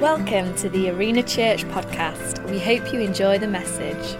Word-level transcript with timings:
Welcome 0.00 0.54
to 0.58 0.68
the 0.68 0.90
Arena 0.90 1.24
Church 1.24 1.64
podcast. 1.64 2.48
We 2.48 2.60
hope 2.60 2.92
you 2.92 3.00
enjoy 3.00 3.38
the 3.38 3.48
message. 3.48 4.16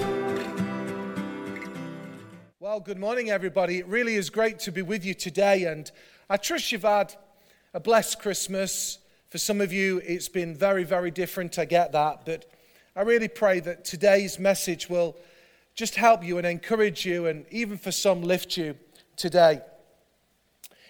Well, 2.58 2.80
good 2.80 2.98
morning, 2.98 3.30
everybody. 3.30 3.78
It 3.78 3.86
really 3.86 4.16
is 4.16 4.28
great 4.28 4.58
to 4.60 4.72
be 4.72 4.82
with 4.82 5.04
you 5.04 5.14
today, 5.14 5.66
and 5.66 5.88
I 6.28 6.36
trust 6.36 6.72
you've 6.72 6.82
had 6.82 7.14
a 7.74 7.78
blessed 7.78 8.18
Christmas. 8.18 8.98
For 9.28 9.38
some 9.38 9.60
of 9.60 9.72
you, 9.72 10.02
it's 10.04 10.28
been 10.28 10.52
very, 10.52 10.82
very 10.82 11.12
different. 11.12 11.60
I 11.60 11.64
get 11.64 11.92
that, 11.92 12.26
but 12.26 12.50
I 12.96 13.02
really 13.02 13.28
pray 13.28 13.60
that 13.60 13.84
today's 13.84 14.36
message 14.36 14.90
will 14.90 15.16
just 15.76 15.94
help 15.94 16.24
you 16.24 16.38
and 16.38 16.46
encourage 16.48 17.06
you, 17.06 17.28
and 17.28 17.46
even 17.52 17.78
for 17.78 17.92
some, 17.92 18.22
lift 18.22 18.56
you 18.56 18.74
today. 19.14 19.60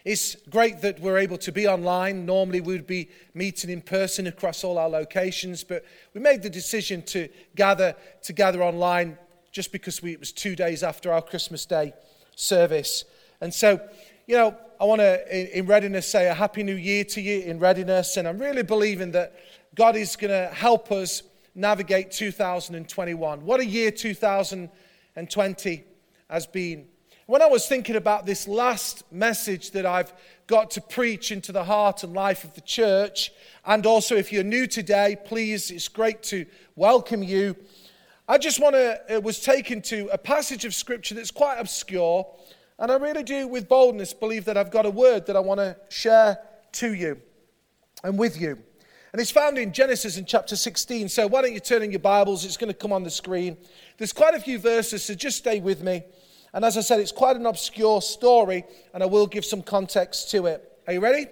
It's 0.05 0.37
great 0.49 0.81
that 0.83 1.01
we're 1.01 1.19
able 1.19 1.39
to 1.39 1.53
be 1.53 1.67
online. 1.67 2.25
Normally, 2.25 2.61
we'd 2.61 2.87
be 2.87 3.09
meeting 3.35 3.71
in 3.71 3.83
person 3.83 4.27
across 4.27 4.65
all 4.65 4.79
our 4.79 4.89
locations, 4.89 5.65
but 5.65 5.85
we 6.15 6.21
made 6.21 6.43
the 6.43 6.51
decision 6.51 7.03
to 7.03 7.29
gather 7.57 7.95
together 8.23 8.63
online 8.63 9.19
just 9.51 9.73
because 9.73 10.03
we, 10.03 10.13
it 10.13 10.21
was 10.21 10.33
two 10.33 10.55
days 10.55 10.83
after 10.83 11.13
our 11.13 11.23
Christmas 11.23 11.67
Day 11.67 11.93
service. 12.37 13.05
And 13.41 13.53
so, 13.53 13.81
you 14.27 14.37
know, 14.37 14.57
I 14.81 14.85
want 14.85 15.01
to, 15.01 15.59
in 15.59 15.67
readiness, 15.67 16.09
say 16.09 16.29
a 16.29 16.35
Happy 16.35 16.63
New 16.63 16.77
Year 16.77 17.03
to 17.05 17.21
you 17.21 17.41
in 17.41 17.59
readiness. 17.59 18.17
And 18.17 18.29
I'm 18.29 18.39
really 18.39 18.63
believing 18.63 19.11
that 19.13 19.35
God 19.75 19.97
is 19.97 20.15
going 20.17 20.31
to 20.31 20.55
help 20.55 20.93
us 20.93 21.23
navigate 21.55 22.13
2021. 22.13 23.45
What 23.45 23.61
a 23.61 23.67
year 23.67 23.91
2020 23.91 25.85
has 26.31 26.47
been. 26.47 26.87
When 27.29 27.43
I 27.43 27.47
was 27.47 27.67
thinking 27.67 27.97
about 27.97 28.25
this 28.25 28.49
last 28.49 29.05
message 29.13 29.73
that 29.73 29.85
I've 29.85 30.15
got 30.47 30.71
to 30.71 30.81
preach 30.81 31.31
into 31.31 31.53
the 31.53 31.63
heart 31.63 32.03
and 32.03 32.15
life 32.15 32.43
of 32.43 32.55
the 32.55 32.63
church, 32.63 33.33
and 33.67 33.85
also 33.85 34.17
if 34.17 34.33
you're 34.33 34.43
new 34.43 34.67
today, 34.67 35.15
please, 35.27 35.71
it's 35.71 35.89
great 35.89 36.23
to 36.23 36.47
welcome 36.75 37.23
you. 37.23 37.55
I 38.27 38.39
just 38.39 38.63
want 38.63 38.77
to, 38.77 38.95
uh, 38.95 39.17
it 39.17 39.23
was 39.23 39.41
taken 39.41 39.83
to 39.83 40.09
a 40.11 40.17
passage 40.17 40.65
of 40.65 40.75
scripture 40.75 41.15
that's 41.15 41.31
quite 41.31 41.59
obscure, 41.59 42.27
and 42.79 42.91
I 42.91 42.97
really 42.97 43.25
do, 43.25 43.47
with 43.47 43.69
boldness, 43.69 44.15
believe 44.15 44.47
that 44.47 44.57
I've 44.57 44.71
got 44.71 44.87
a 44.87 44.91
word 44.91 45.27
that 45.27 45.37
I 45.37 45.41
want 45.41 45.61
to 45.61 45.77
share 45.91 46.39
to 46.73 46.95
you 46.95 47.21
and 48.05 48.19
with 48.19 48.41
you. 48.41 48.59
And 49.13 49.21
it's 49.21 49.31
found 49.31 49.59
in 49.59 49.75
Genesis 49.75 50.17
in 50.17 50.25
chapter 50.25 50.57
16. 50.57 51.11
So 51.11 51.27
why 51.27 51.43
don't 51.43 51.53
you 51.53 51.61
turn 51.61 51.83
in 51.83 51.91
your 51.91 52.01
Bibles? 52.01 52.47
It's 52.47 52.57
going 52.57 52.73
to 52.73 52.79
come 52.79 52.93
on 52.93 53.03
the 53.03 53.11
screen. 53.11 53.59
There's 53.99 54.15
quite 54.15 54.33
a 54.33 54.41
few 54.41 54.59
verses, 54.59 55.05
so 55.05 55.15
just 55.15 55.37
stay 55.37 55.61
with 55.61 55.83
me. 55.83 56.05
And 56.53 56.65
as 56.65 56.77
I 56.77 56.81
said, 56.81 57.01
it's 57.01 57.13
quite 57.13 57.37
an 57.37 57.47
obscure 57.47 58.01
story, 58.01 58.65
and 58.95 59.03
I 59.03 59.07
will 59.07 59.27
give 59.27 59.45
some 59.45 59.63
context 59.63 60.31
to 60.31 60.47
it. 60.47 60.71
Are 60.87 60.93
you 60.93 61.01
ready? 61.01 61.27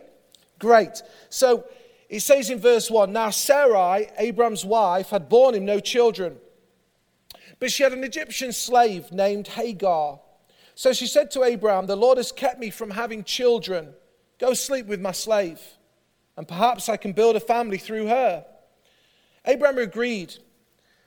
Great. 0.59 1.03
So 1.31 1.65
it 2.09 2.21
says 2.21 2.51
in 2.51 2.59
verse 2.59 2.91
1 2.91 3.13
Now 3.13 3.31
Sarai, 3.31 4.09
Abram's 4.19 4.65
wife, 4.65 5.11
had 5.11 5.29
borne 5.29 5.55
him 5.55 5.65
no 5.65 5.81
children, 5.81 6.37
but 7.59 7.71
she 7.71 7.83
had 7.83 7.93
an 7.93 8.05
Egyptian 8.05 8.53
slave 8.53 9.11
named 9.13 9.49
Hagar. 9.49 10.21
So 10.75 10.93
she 10.93 11.07
said 11.07 11.31
to 11.33 11.43
Abram, 11.43 11.87
The 11.87 11.97
Lord 11.97 12.19
has 12.19 12.33
kept 12.33 12.61
me 12.61 12.71
from 12.71 12.91
having 12.91 13.25
children. 13.25 13.95
Go 14.39 14.53
sleep 14.53 14.87
with 14.87 15.01
my 15.01 15.13
slave, 15.13 15.61
and 16.37 16.47
perhaps 16.47 16.91
I 16.91 16.99
can 16.99 17.13
build 17.13 17.37
a 17.37 17.41
family 17.41 17.79
through 17.79 18.09
her. 18.09 18.45
Abram 19.47 19.79
agreed 19.79 20.35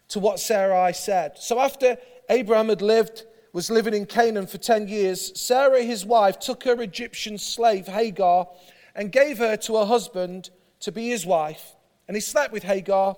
to 0.07 0.19
what 0.19 0.39
Sarai 0.39 0.93
said. 0.93 1.37
So 1.37 1.59
after 1.59 1.97
Abram 2.30 2.69
had 2.69 2.81
lived 2.81 3.23
was 3.52 3.69
living 3.69 3.94
in 3.94 4.05
Canaan 4.05 4.47
for 4.47 4.58
10 4.58 4.88
years, 4.88 5.39
Sarah, 5.39 5.81
his 5.81 6.05
wife, 6.05 6.39
took 6.39 6.64
her 6.64 6.81
Egyptian 6.81 7.38
slave, 7.38 7.88
Hagar, 7.88 8.47
and 8.95 9.11
gave 9.11 9.39
her 9.39 9.58
to 9.58 9.78
her 9.78 9.86
husband 9.86 10.50
to 10.81 10.92
be 10.92 11.09
his 11.09 11.25
wife. 11.25 11.75
And 12.08 12.16
he 12.16 12.22
slept 12.22 12.53
with 12.53 12.64
Hagar, 12.64 13.16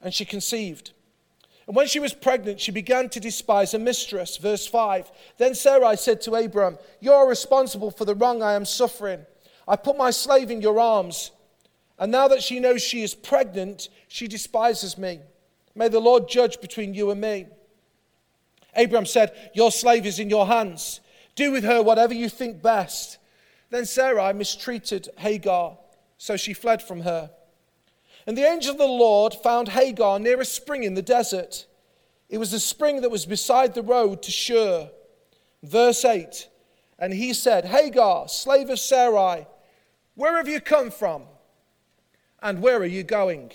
and 0.00 0.12
she 0.12 0.24
conceived. 0.24 0.92
And 1.66 1.74
when 1.74 1.88
she 1.88 1.98
was 1.98 2.14
pregnant, 2.14 2.60
she 2.60 2.70
began 2.70 3.08
to 3.08 3.20
despise 3.20 3.72
her 3.72 3.78
mistress. 3.78 4.36
Verse 4.36 4.66
5 4.66 5.10
Then 5.38 5.54
Sarai 5.54 5.96
said 5.96 6.20
to 6.22 6.34
Abram, 6.34 6.78
You 7.00 7.12
are 7.12 7.28
responsible 7.28 7.90
for 7.90 8.04
the 8.04 8.14
wrong 8.14 8.42
I 8.42 8.54
am 8.54 8.64
suffering. 8.64 9.26
I 9.66 9.74
put 9.74 9.96
my 9.96 10.10
slave 10.10 10.50
in 10.50 10.60
your 10.60 10.78
arms, 10.78 11.32
and 11.98 12.12
now 12.12 12.28
that 12.28 12.42
she 12.42 12.60
knows 12.60 12.82
she 12.82 13.02
is 13.02 13.14
pregnant, 13.14 13.88
she 14.06 14.28
despises 14.28 14.96
me. 14.96 15.20
May 15.74 15.88
the 15.88 16.00
Lord 16.00 16.28
judge 16.28 16.60
between 16.60 16.94
you 16.94 17.10
and 17.10 17.20
me. 17.20 17.46
Abraham 18.76 19.06
said, 19.06 19.50
Your 19.54 19.72
slave 19.72 20.06
is 20.06 20.18
in 20.18 20.30
your 20.30 20.46
hands. 20.46 21.00
Do 21.34 21.52
with 21.52 21.64
her 21.64 21.82
whatever 21.82 22.14
you 22.14 22.28
think 22.28 22.62
best. 22.62 23.18
Then 23.70 23.84
Sarai 23.84 24.32
mistreated 24.32 25.08
Hagar, 25.18 25.78
so 26.18 26.36
she 26.36 26.54
fled 26.54 26.82
from 26.82 27.00
her. 27.00 27.30
And 28.26 28.36
the 28.36 28.46
angel 28.46 28.72
of 28.72 28.78
the 28.78 28.86
Lord 28.86 29.34
found 29.34 29.68
Hagar 29.68 30.18
near 30.18 30.40
a 30.40 30.44
spring 30.44 30.82
in 30.82 30.94
the 30.94 31.02
desert. 31.02 31.66
It 32.28 32.38
was 32.38 32.50
the 32.50 32.60
spring 32.60 33.02
that 33.02 33.10
was 33.10 33.26
beside 33.26 33.74
the 33.74 33.82
road 33.82 34.22
to 34.22 34.30
Shur. 34.30 34.90
Verse 35.62 36.04
8 36.04 36.48
And 36.98 37.12
he 37.12 37.32
said, 37.32 37.66
Hagar, 37.66 38.28
slave 38.28 38.70
of 38.70 38.80
Sarai, 38.80 39.46
where 40.14 40.36
have 40.36 40.48
you 40.48 40.60
come 40.60 40.90
from? 40.90 41.24
And 42.42 42.62
where 42.62 42.78
are 42.78 42.86
you 42.86 43.02
going? 43.02 43.52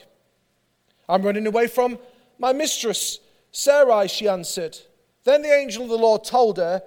I'm 1.10 1.24
running 1.24 1.48
away 1.48 1.68
from 1.68 1.98
my 2.38 2.54
mistress, 2.54 3.20
Sarai, 3.52 4.08
she 4.08 4.28
answered. 4.28 4.78
Then 5.24 5.42
the 5.42 5.54
angel 5.54 5.84
of 5.84 5.90
the 5.90 5.98
Lord 5.98 6.24
told 6.24 6.58
her, 6.58 6.82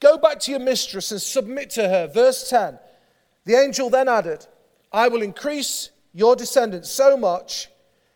Go 0.00 0.16
back 0.16 0.38
to 0.40 0.50
your 0.52 0.60
mistress 0.60 1.10
and 1.10 1.20
submit 1.20 1.70
to 1.70 1.88
her. 1.88 2.06
Verse 2.06 2.48
10. 2.48 2.78
The 3.44 3.54
angel 3.54 3.90
then 3.90 4.08
added, 4.08 4.46
I 4.92 5.08
will 5.08 5.22
increase 5.22 5.90
your 6.12 6.36
descendants 6.36 6.90
so 6.90 7.16
much 7.16 7.68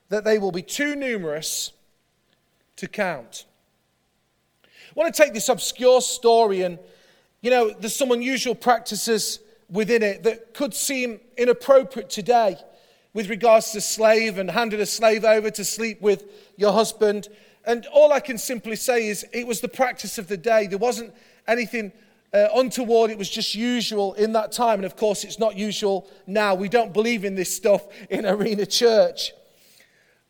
that 0.08 0.24
they 0.24 0.38
will 0.38 0.52
be 0.52 0.62
too 0.62 0.94
numerous 0.94 1.72
to 2.76 2.86
count. 2.86 3.46
I 4.64 4.68
want 4.94 5.14
to 5.14 5.22
take 5.22 5.32
this 5.32 5.48
obscure 5.48 6.00
story 6.00 6.62
and, 6.62 6.78
you 7.40 7.50
know, 7.50 7.70
there's 7.70 7.96
some 7.96 8.10
unusual 8.10 8.54
practices 8.54 9.40
within 9.70 10.02
it 10.02 10.22
that 10.24 10.52
could 10.52 10.74
seem 10.74 11.18
inappropriate 11.36 12.10
today 12.10 12.58
with 13.14 13.28
regards 13.30 13.72
to 13.72 13.80
slave 13.80 14.38
and 14.38 14.50
handing 14.50 14.80
a 14.80 14.86
slave 14.86 15.24
over 15.24 15.50
to 15.50 15.64
sleep 15.64 16.00
with 16.00 16.24
your 16.56 16.72
husband. 16.72 17.28
And 17.64 17.86
all 17.86 18.12
I 18.12 18.20
can 18.20 18.38
simply 18.38 18.76
say 18.76 19.08
is 19.08 19.24
it 19.32 19.46
was 19.46 19.60
the 19.60 19.68
practice 19.68 20.18
of 20.18 20.28
the 20.28 20.36
day. 20.36 20.66
There 20.66 20.78
wasn't 20.78 21.14
anything 21.46 21.92
uh, 22.32 22.48
untoward, 22.54 23.10
it 23.10 23.18
was 23.18 23.28
just 23.28 23.54
usual 23.54 24.14
in 24.14 24.32
that 24.32 24.52
time. 24.52 24.78
And 24.78 24.84
of 24.84 24.96
course, 24.96 25.22
it's 25.22 25.38
not 25.38 25.56
usual 25.56 26.08
now. 26.26 26.54
We 26.54 26.68
don't 26.68 26.92
believe 26.92 27.24
in 27.24 27.34
this 27.34 27.54
stuff 27.54 27.86
in 28.08 28.24
Arena 28.24 28.66
Church. 28.66 29.32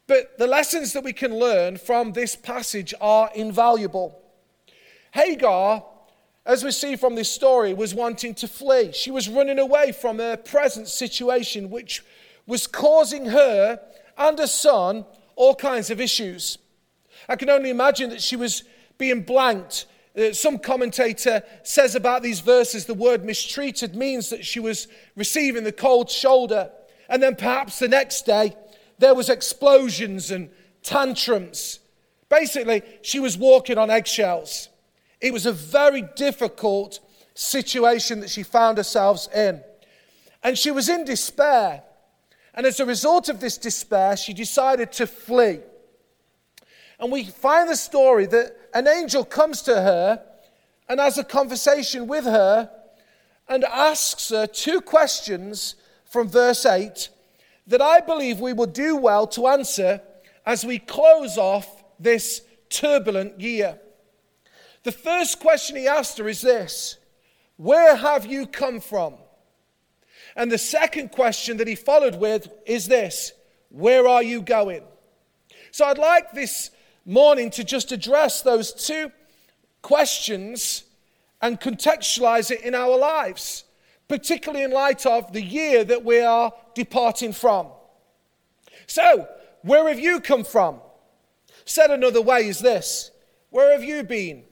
But 0.09 0.37
the 0.37 0.48
lessons 0.48 0.92
that 0.94 1.04
we 1.04 1.12
can 1.12 1.38
learn 1.38 1.76
from 1.76 2.12
this 2.12 2.34
passage 2.34 2.92
are 3.00 3.31
invaluable. 3.34 4.21
Hagar, 5.12 5.84
as 6.44 6.65
we 6.65 6.72
see 6.72 6.97
from 6.97 7.15
this 7.15 7.31
story, 7.31 7.72
was 7.72 7.94
wanting 7.94 8.34
to 8.37 8.48
flee. 8.48 8.92
She 8.92 9.10
was 9.10 9.28
running 9.28 9.59
away 9.59 9.92
from 9.92 10.19
her 10.19 10.37
present 10.37 10.88
situation, 10.88 11.71
which 11.71 12.03
was 12.47 12.66
causing 12.66 13.26
her 13.26 13.81
and 14.19 14.38
her 14.38 14.47
son 14.47 15.04
all 15.37 15.54
kinds 15.54 15.91
of 15.91 16.00
issues. 16.00 16.59
I 17.32 17.37
can 17.37 17.48
only 17.48 17.70
imagine 17.70 18.10
that 18.10 18.20
she 18.20 18.37
was 18.37 18.62
being 18.98 19.22
blanked. 19.22 19.87
Uh, 20.15 20.34
some 20.34 20.59
commentator 20.59 21.43
says 21.62 21.94
about 21.94 22.22
these 22.22 22.41
verses 22.41 22.84
the 22.84 22.93
word 22.93 23.25
mistreated 23.25 23.97
means 23.97 24.28
that 24.28 24.44
she 24.44 24.60
was 24.60 24.87
receiving 25.16 25.65
the 25.65 25.72
cold 25.72 26.10
shoulder. 26.10 26.71
And 27.09 27.22
then 27.22 27.34
perhaps 27.34 27.78
the 27.78 27.88
next 27.88 28.26
day 28.26 28.54
there 28.98 29.15
was 29.15 29.31
explosions 29.31 30.31
and 30.31 30.50
tantrums. 30.82 31.81
Basically, 32.28 32.82
she 33.00 33.19
was 33.19 33.38
walking 33.38 33.78
on 33.78 33.91
eggshells. 33.91 34.69
It 35.19 35.32
was 35.32 35.47
a 35.47 35.53
very 35.53 36.03
difficult 36.15 37.00
situation 37.32 38.21
that 38.21 38.28
she 38.28 38.42
found 38.42 38.76
herself 38.76 39.26
in. 39.34 39.62
And 40.42 40.59
she 40.59 40.71
was 40.71 40.91
in 40.91 41.06
despair. 41.06 41.82
And 42.53 42.66
as 42.66 42.78
a 42.78 42.84
result 42.84 43.31
of 43.31 43.41
this 43.41 43.56
despair, 43.56 44.18
she 44.18 44.34
decided 44.34 44.92
to 44.92 45.06
flee. 45.06 45.60
And 47.03 47.10
we 47.10 47.25
find 47.25 47.69
the 47.69 47.75
story 47.75 48.27
that 48.27 48.57
an 48.72 48.87
angel 48.87 49.25
comes 49.25 49.60
to 49.63 49.75
her 49.75 50.22
and 50.89 51.01
has 51.01 51.19
a 51.19 51.25
conversation 51.25 52.07
with 52.07 52.25
her 52.25 52.71
and 53.49 53.65
asks 53.65 54.28
her 54.28 54.47
two 54.47 54.81
questions 54.81 55.75
from 56.04 56.28
verse 56.28 56.65
8 56.65 57.09
that 57.66 57.83
I 57.83 57.99
believe 57.99 58.39
we 58.39 58.53
will 58.53 58.66
do 58.66 58.97
well 58.97 59.27
to 59.28 59.49
answer 59.49 60.01
as 60.47 60.65
we 60.65 60.78
close 60.78 61.37
off 61.39 61.83
this 61.99 62.43
turbulent 62.71 63.41
year. 63.41 63.81
The 64.84 64.93
first 64.93 65.41
question 65.41 65.75
he 65.75 65.89
asked 65.89 66.19
her 66.19 66.28
is 66.28 66.41
this 66.41 66.99
Where 67.57 67.97
have 67.97 68.27
you 68.27 68.47
come 68.47 68.78
from? 68.78 69.15
And 70.37 70.53
the 70.53 70.59
second 70.59 71.10
question 71.10 71.57
that 71.57 71.66
he 71.66 71.75
followed 71.75 72.15
with 72.15 72.49
is 72.65 72.87
this 72.87 73.33
Where 73.71 74.07
are 74.07 74.22
you 74.22 74.41
going? 74.41 74.84
So 75.72 75.84
I'd 75.84 75.99
like 75.99 76.31
this 76.31 76.71
morning 77.04 77.51
to 77.51 77.65
just 77.65 77.93
address 77.93 78.43
those 78.43 78.72
two 78.72 79.10
questions 79.83 80.84
and 81.41 81.60
contextualize 81.60 82.51
it 82.51 82.63
in 82.63 82.75
our 82.75 82.97
lives, 82.97 83.65
particularly 84.09 84.65
in 84.65 84.71
light 84.71 85.04
of 85.04 85.33
the 85.33 85.43
year 85.43 85.84
that 85.84 86.04
we 86.04 86.21
are 86.21 86.53
departing 86.75 87.33
from. 87.33 87.66
So, 88.87 89.28
where 89.63 89.89
have 89.89 89.99
you 89.99 90.21
come 90.21 90.45
from? 90.45 90.81
Said 91.65 91.91
another 91.91 92.22
way 92.22 92.47
is 92.47 92.60
this 92.60 93.10
Where 93.51 93.72
have 93.72 93.83
you 93.83 94.03
been? 94.03 94.45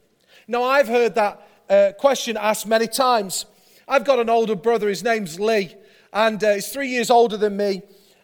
Now, 0.49 0.64
I've 0.64 0.88
heard 0.88 1.14
that 1.14 1.49
uh, 1.69 1.93
question 1.99 2.37
asked 2.37 2.67
many 2.67 2.88
times. 2.88 3.47
I've 3.87 4.05
got 4.05 4.19
an 4.19 4.29
older 4.29 4.56
brother, 4.56 4.88
his 4.88 5.05
name's 5.05 5.38
Lee, 5.38 5.75
and 6.12 6.43
uh, 6.43 6.55
he's 6.55 6.69
three 6.69 6.88
years 6.88 7.11
older 7.11 7.37
than 7.37 7.56
me. 7.56 7.82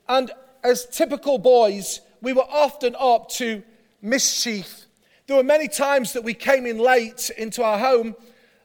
And 0.09 0.31
as 0.65 0.87
typical 0.87 1.39
boys, 1.39 2.01
we 2.21 2.33
were 2.33 2.47
often 2.49 2.97
up 2.99 3.29
to 3.31 3.63
mischief. 4.07 4.87
There 5.27 5.37
were 5.37 5.43
many 5.43 5.69
times 5.69 6.13
that 6.13 6.23
we 6.25 6.35
came 6.35 6.67
in 6.67 6.79
late 6.79 7.31
into 7.37 7.63
our 7.63 7.79
home, 7.79 8.15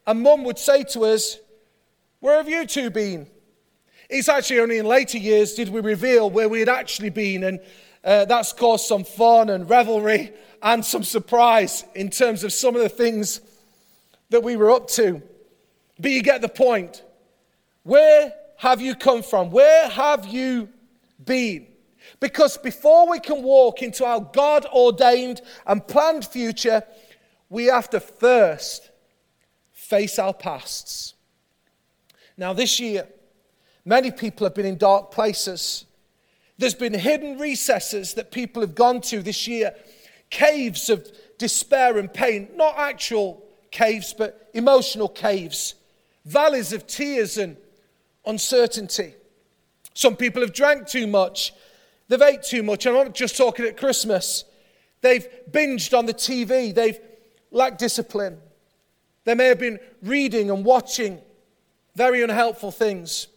and 0.05 0.21
mum 0.21 0.43
would 0.43 0.59
say 0.59 0.83
to 0.91 1.01
us, 1.05 1.38
Where 2.19 2.38
have 2.38 2.47
you 2.47 2.65
two 2.65 2.89
been? 2.89 3.27
It's 4.09 4.29
actually 4.29 4.59
only 4.59 4.77
in 4.77 4.85
later 4.85 5.17
years 5.17 5.53
did 5.53 5.69
we 5.69 5.81
reveal 5.81 6.29
where 6.29 6.49
we 6.49 6.59
had 6.59 6.69
actually 6.69 7.09
been, 7.09 7.43
and 7.43 7.59
uh, 8.03 8.25
that's 8.25 8.53
caused 8.53 8.85
some 8.85 9.03
fun 9.03 9.49
and 9.49 9.69
revelry 9.69 10.31
and 10.61 10.85
some 10.85 11.03
surprise 11.03 11.83
in 11.95 12.09
terms 12.09 12.43
of 12.43 12.53
some 12.53 12.75
of 12.75 12.81
the 12.81 12.89
things 12.89 13.41
that 14.29 14.43
we 14.43 14.55
were 14.55 14.71
up 14.71 14.88
to. 14.89 15.21
But 15.99 16.11
you 16.11 16.21
get 16.21 16.41
the 16.41 16.49
point. 16.49 17.03
Where 17.83 18.33
have 18.57 18.81
you 18.81 18.95
come 18.95 19.23
from? 19.23 19.49
Where 19.49 19.89
have 19.89 20.27
you 20.27 20.69
been? 21.23 21.70
Because 22.19 22.58
before 22.58 23.10
we 23.10 23.19
can 23.19 23.42
walk 23.42 23.81
into 23.81 24.06
our 24.06 24.19
God 24.19 24.66
ordained 24.68 25.42
and 25.66 25.86
planned 25.88 26.25
future, 26.25 26.84
we 27.50 27.66
have 27.66 27.90
to 27.92 28.00
first 28.00 28.92
face 29.72 30.19
our 30.19 30.34
pasts. 30.34 31.16
Now, 32.38 32.54
this 32.54 32.80
year, 32.80 33.08
many 33.86 34.12
people 34.12 34.46
have 34.46 34.56
been 34.56 34.66
in 34.66 34.78
dark 34.78 35.12
places. 35.12 35.86
There's 36.58 36.75
been 36.75 36.94
hidden 36.94 37.38
recesses 37.38 38.13
that 38.13 38.31
people 38.31 38.62
have 38.62 38.75
gone 38.75 39.02
to 39.02 39.22
this 39.22 39.48
year, 39.48 39.75
caves 40.30 40.90
of 40.90 41.08
despair 41.38 41.98
and 41.98 42.12
pain, 42.13 42.50
not 42.56 42.78
actual 42.78 43.44
caves, 43.72 44.13
but 44.13 44.50
emotional 44.54 45.10
caves, 45.10 45.75
valleys 46.25 46.72
of 46.72 46.86
tears 46.88 47.38
and 47.38 47.58
uncertainty. 48.25 49.16
Some 49.94 50.16
people 50.16 50.42
have 50.42 50.54
drank 50.54 50.88
too 50.88 51.08
much, 51.08 51.54
they've 52.12 52.22
ate 52.22 52.44
too 52.44 52.63
much. 52.63 52.86
I'm 52.86 52.94
not 52.94 53.13
just 53.16 53.38
talking 53.38 53.66
at 53.66 53.78
Christmas. 53.78 54.44
They've 55.02 55.28
binged 55.50 55.98
on 55.98 56.06
the 56.06 56.13
TV, 56.13 56.74
they've 56.74 57.00
lacked 57.52 57.80
discipline. 57.80 58.38
They 59.24 59.36
may 59.36 59.48
have 59.48 59.60
been 59.60 59.80
reading 60.02 60.50
and 60.50 60.66
watching 60.66 61.19
very 61.96 62.24
unhelpful 62.24 62.72
things. 62.72 63.28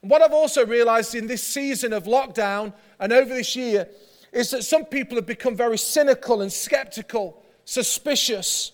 What 0.00 0.22
I've 0.22 0.32
also 0.32 0.66
realized 0.66 1.14
in 1.14 1.26
this 1.26 1.42
season 1.42 1.92
of 1.92 2.04
lockdown 2.04 2.72
and 3.00 3.12
over 3.12 3.34
this 3.34 3.56
year 3.56 3.88
is 4.32 4.50
that 4.50 4.64
some 4.64 4.84
people 4.84 5.16
have 5.16 5.26
become 5.26 5.56
very 5.56 5.78
cynical 5.78 6.42
and 6.42 6.52
skeptical, 6.52 7.42
suspicious, 7.64 8.72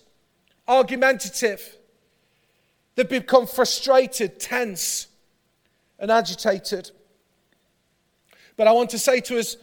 argumentative. 0.67 1.77
They've 2.95 3.07
become 3.07 3.47
frustrated, 3.47 4.39
tense, 4.39 5.07
and 5.99 6.11
agitated. 6.11 6.91
But 8.61 8.67
I 8.67 8.73
want 8.73 8.91
to 8.91 8.99
say 8.99 9.21
to 9.21 9.39
us 9.39 9.57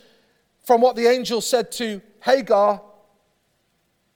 from 0.64 0.80
what 0.80 0.96
the 0.96 1.06
angel 1.06 1.40
said 1.40 1.70
to 1.70 2.02
Hagar, 2.18 2.82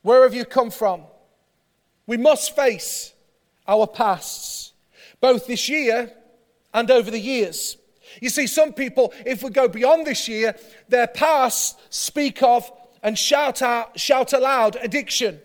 Where 0.02 0.24
have 0.24 0.34
you 0.34 0.44
come 0.44 0.72
from? 0.72 1.02
We 2.08 2.16
must 2.16 2.56
face 2.56 3.14
our 3.68 3.86
pasts, 3.86 4.72
both 5.20 5.46
this 5.46 5.68
year 5.68 6.12
and 6.74 6.90
over 6.90 7.12
the 7.12 7.20
years. 7.20 7.76
You 8.20 8.28
see, 8.28 8.48
some 8.48 8.72
people, 8.72 9.14
if 9.24 9.44
we 9.44 9.50
go 9.50 9.68
beyond 9.68 10.04
this 10.04 10.26
year, 10.26 10.56
their 10.88 11.06
past 11.06 11.78
speak 11.94 12.42
of 12.42 12.68
and 13.04 13.16
shout 13.16 13.62
out, 13.62 14.00
shout 14.00 14.32
aloud 14.32 14.76
addiction, 14.82 15.38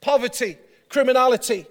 poverty, 0.00 0.56
criminality. 0.88 1.66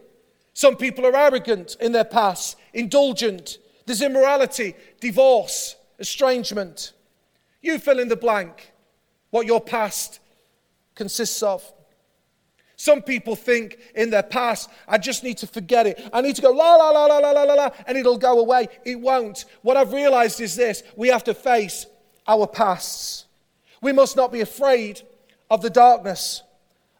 Some 0.53 0.75
people 0.75 1.03
are 1.07 1.15
arrogant 1.15 1.77
in 1.81 1.93
their 1.93 2.05
past, 2.05 2.57
indulgent. 2.75 3.57
There's 3.87 4.03
immorality, 4.03 4.75
divorce, 4.99 5.75
estrangement. 5.97 6.91
You 7.61 7.79
fill 7.79 7.99
in 7.99 8.07
the 8.07 8.15
blank 8.15 8.71
what 9.29 9.45
your 9.45 9.61
past 9.61 10.19
consists 10.95 11.43
of. 11.43 11.63
Some 12.75 13.01
people 13.01 13.35
think 13.35 13.79
in 13.95 14.11
their 14.11 14.23
past, 14.23 14.69
I 14.87 14.99
just 14.99 15.23
need 15.23 15.37
to 15.39 15.47
forget 15.47 15.87
it. 15.87 16.07
I 16.13 16.21
need 16.21 16.35
to 16.35 16.43
go 16.43 16.51
la 16.51 16.75
la 16.75 16.91
la 16.91 17.05
la 17.05 17.17
la 17.17 17.31
la 17.31 17.43
la 17.43 17.53
la, 17.55 17.69
and 17.87 17.97
it'll 17.97 18.19
go 18.19 18.39
away. 18.39 18.67
It 18.85 18.99
won't. 18.99 19.45
What 19.63 19.77
I've 19.77 19.93
realized 19.93 20.39
is 20.39 20.55
this 20.55 20.83
we 20.95 21.07
have 21.07 21.23
to 21.23 21.33
face 21.33 21.87
our 22.27 22.45
pasts. 22.45 23.25
We 23.81 23.93
must 23.93 24.15
not 24.15 24.31
be 24.31 24.41
afraid 24.41 25.01
of 25.49 25.61
the 25.61 25.71
darkness 25.71 26.43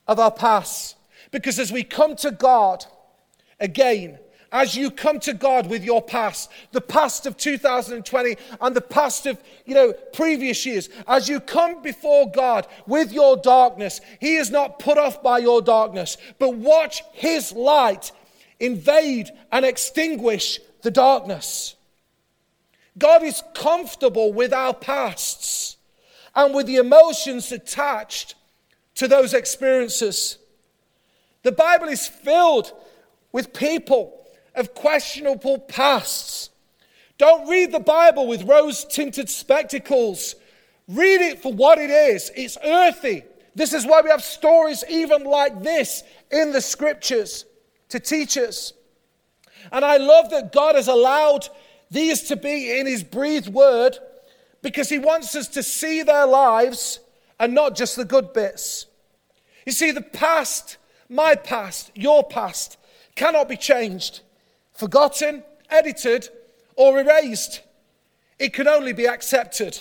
of 0.08 0.20
our 0.20 0.32
past. 0.32 0.96
Because 1.32 1.60
as 1.60 1.72
we 1.72 1.84
come 1.84 2.16
to 2.18 2.32
God 2.32 2.86
again, 3.60 4.18
as 4.52 4.76
you 4.76 4.92
come 4.92 5.20
to 5.22 5.34
God 5.34 5.68
with 5.68 5.84
your 5.84 6.02
past, 6.02 6.50
the 6.72 6.82
past 6.82 7.26
of 7.26 7.38
2020 7.38 8.38
and 8.62 8.76
the 8.76 8.82
past 8.82 9.26
of, 9.26 9.42
you 9.66 9.74
know, 9.74 9.94
previous 10.14 10.66
years, 10.66 10.90
as 11.08 11.28
you 11.28 11.40
come 11.40 11.82
before 11.82 12.32
God 12.32 12.68
with 12.86 13.12
your 13.12 13.38
darkness, 13.38 14.02
He 14.20 14.36
is 14.36 14.50
not 14.50 14.80
put 14.80 14.98
off 14.98 15.22
by 15.22 15.40
your 15.40 15.62
darkness, 15.62 16.18
but 16.40 16.56
watch 16.56 17.04
His 17.14 17.52
light 17.52 18.12
invade 18.60 19.30
and 19.52 19.66
extinguish 19.66 20.60
the 20.82 20.92
darkness. 20.92 21.76
God 22.98 23.24
is 23.24 23.44
comfortable 23.54 24.34
with 24.34 24.54
our 24.54 24.74
pasts 24.74 25.78
and 26.36 26.54
with 26.54 26.68
the 26.68 26.78
emotions 26.78 27.52
attached 27.52 28.36
to 28.96 29.08
those 29.08 29.34
experiences. 29.34 30.38
The 31.44 31.52
Bible 31.52 31.88
is 31.88 32.08
filled 32.08 32.72
with 33.32 33.54
people 33.54 34.17
of 34.58 34.74
questionable 34.74 35.60
pasts. 35.60 36.50
Don't 37.18 37.48
read 37.50 37.72
the 37.72 37.80
Bible 37.80 38.28
with 38.28 38.44
rose 38.44 38.86
tinted 38.86 39.30
spectacles. 39.30 40.36
Read 40.88 41.22
it 41.22 41.42
for 41.42 41.52
what 41.54 41.78
it 41.78 41.90
is. 41.90 42.32
It's 42.36 42.58
earthy. 42.64 43.24
This 43.56 43.74
is 43.74 43.86
why 43.86 44.02
we 44.02 44.10
have 44.10 44.24
stories 44.24 44.84
even 44.90 45.24
like 45.24 45.64
this 45.64 46.04
in 46.32 46.52
the 46.52 46.62
scriptures 46.62 47.46
to 47.90 48.00
teach 48.00 48.38
us. 48.38 48.74
And 49.72 49.84
I 49.84 49.98
love 49.98 50.30
that 50.30 50.52
God 50.52 50.76
has 50.76 50.88
allowed 50.88 51.50
these 51.90 52.24
to 52.24 52.36
be 52.36 52.80
in 52.80 52.86
His 52.86 53.04
breathed 53.04 53.50
word 53.50 53.98
because 54.62 54.90
He 54.90 55.00
wants 55.00 55.36
us 55.36 55.48
to 55.50 55.64
see 55.64 56.04
their 56.04 56.28
lives 56.28 57.00
and 57.40 57.54
not 57.54 57.76
just 57.76 57.96
the 57.96 58.06
good 58.06 58.34
bits. 58.34 58.86
You 59.66 59.72
see, 59.72 59.92
the 59.92 60.02
past 60.02 60.78
my 61.10 61.36
past, 61.36 61.92
your 61.96 62.24
past, 62.24 62.78
cannot 63.16 63.50
be 63.50 63.58
changed, 63.58 64.22
forgotten, 64.78 65.44
edited, 65.70 66.30
or 66.76 67.00
erased. 67.00 67.62
It 68.40 68.54
can 68.54 68.68
only 68.68 68.94
be 68.94 69.08
accepted. 69.08 69.78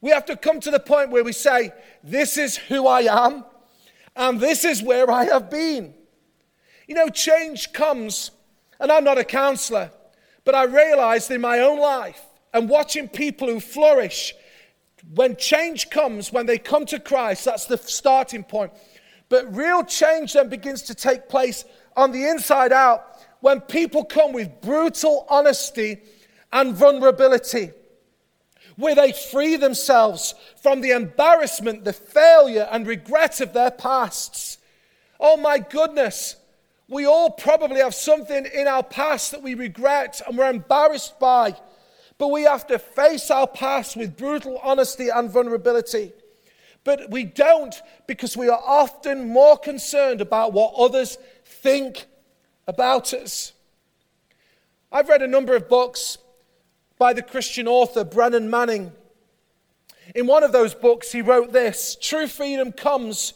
We 0.00 0.10
have 0.10 0.24
to 0.26 0.36
come 0.36 0.60
to 0.60 0.70
the 0.70 0.80
point 0.80 1.10
where 1.10 1.24
we 1.24 1.32
say, 1.32 1.72
This 2.02 2.38
is 2.38 2.56
who 2.56 2.86
I 2.86 3.02
am, 3.02 3.44
and 4.16 4.40
this 4.40 4.64
is 4.64 4.82
where 4.82 5.10
I 5.10 5.24
have 5.24 5.50
been. 5.50 5.94
You 6.86 6.94
know, 6.94 7.08
change 7.08 7.72
comes, 7.72 8.30
and 8.80 8.90
I'm 8.90 9.04
not 9.04 9.18
a 9.18 9.24
counselor, 9.24 9.90
but 10.44 10.54
I 10.54 10.64
realized 10.64 11.30
in 11.30 11.40
my 11.40 11.60
own 11.60 11.78
life 11.78 12.20
and 12.54 12.68
watching 12.68 13.08
people 13.08 13.48
who 13.48 13.60
flourish, 13.60 14.34
when 15.14 15.36
change 15.36 15.90
comes, 15.90 16.32
when 16.32 16.46
they 16.46 16.58
come 16.58 16.86
to 16.86 17.00
Christ, 17.00 17.44
that's 17.44 17.66
the 17.66 17.78
starting 17.78 18.44
point. 18.44 18.72
But 19.28 19.54
real 19.54 19.84
change 19.84 20.34
then 20.34 20.48
begins 20.48 20.82
to 20.82 20.94
take 20.94 21.28
place 21.28 21.64
on 21.96 22.12
the 22.12 22.28
inside 22.28 22.72
out 22.72 23.11
when 23.42 23.60
people 23.60 24.04
come 24.04 24.32
with 24.32 24.60
brutal 24.62 25.26
honesty 25.28 26.00
and 26.52 26.74
vulnerability, 26.74 27.72
where 28.76 28.94
they 28.94 29.12
free 29.12 29.56
themselves 29.56 30.34
from 30.62 30.80
the 30.80 30.92
embarrassment, 30.92 31.84
the 31.84 31.92
failure, 31.92 32.68
and 32.70 32.86
regret 32.86 33.40
of 33.40 33.52
their 33.52 33.72
pasts. 33.72 34.58
Oh 35.18 35.36
my 35.36 35.58
goodness, 35.58 36.36
we 36.88 37.04
all 37.04 37.30
probably 37.30 37.80
have 37.80 37.96
something 37.96 38.46
in 38.46 38.68
our 38.68 38.84
past 38.84 39.32
that 39.32 39.42
we 39.42 39.54
regret 39.54 40.22
and 40.26 40.38
we're 40.38 40.48
embarrassed 40.48 41.18
by, 41.18 41.56
but 42.18 42.28
we 42.28 42.42
have 42.42 42.68
to 42.68 42.78
face 42.78 43.28
our 43.28 43.48
past 43.48 43.96
with 43.96 44.16
brutal 44.16 44.60
honesty 44.62 45.08
and 45.08 45.28
vulnerability. 45.28 46.12
But 46.84 47.10
we 47.10 47.24
don't 47.24 47.74
because 48.06 48.36
we 48.36 48.48
are 48.48 48.62
often 48.64 49.30
more 49.30 49.58
concerned 49.58 50.20
about 50.20 50.52
what 50.52 50.74
others 50.76 51.18
think 51.44 52.06
about 52.66 53.12
us. 53.12 53.52
I've 54.90 55.08
read 55.08 55.22
a 55.22 55.26
number 55.26 55.56
of 55.56 55.68
books 55.68 56.18
by 56.98 57.12
the 57.12 57.22
Christian 57.22 57.66
author 57.66 58.04
Brennan 58.04 58.50
Manning. 58.50 58.92
In 60.14 60.26
one 60.26 60.42
of 60.42 60.52
those 60.52 60.74
books, 60.74 61.12
he 61.12 61.22
wrote 61.22 61.52
this 61.52 61.96
True 62.00 62.26
freedom 62.26 62.72
comes 62.72 63.34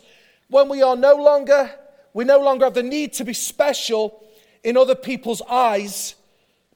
when 0.48 0.68
we 0.68 0.82
are 0.82 0.96
no 0.96 1.14
longer, 1.14 1.70
we 2.12 2.24
no 2.24 2.38
longer 2.38 2.66
have 2.66 2.74
the 2.74 2.82
need 2.82 3.12
to 3.14 3.24
be 3.24 3.32
special 3.32 4.22
in 4.62 4.76
other 4.76 4.94
people's 4.94 5.42
eyes 5.42 6.14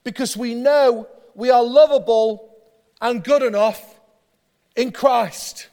because 0.04 0.37
we 0.37 0.54
know 0.54 1.07
we 1.35 1.50
are 1.50 1.62
lovable 1.62 2.57
and 3.00 3.23
good 3.23 3.42
enough 3.42 4.00
in 4.76 4.92
Christ. 4.92 5.69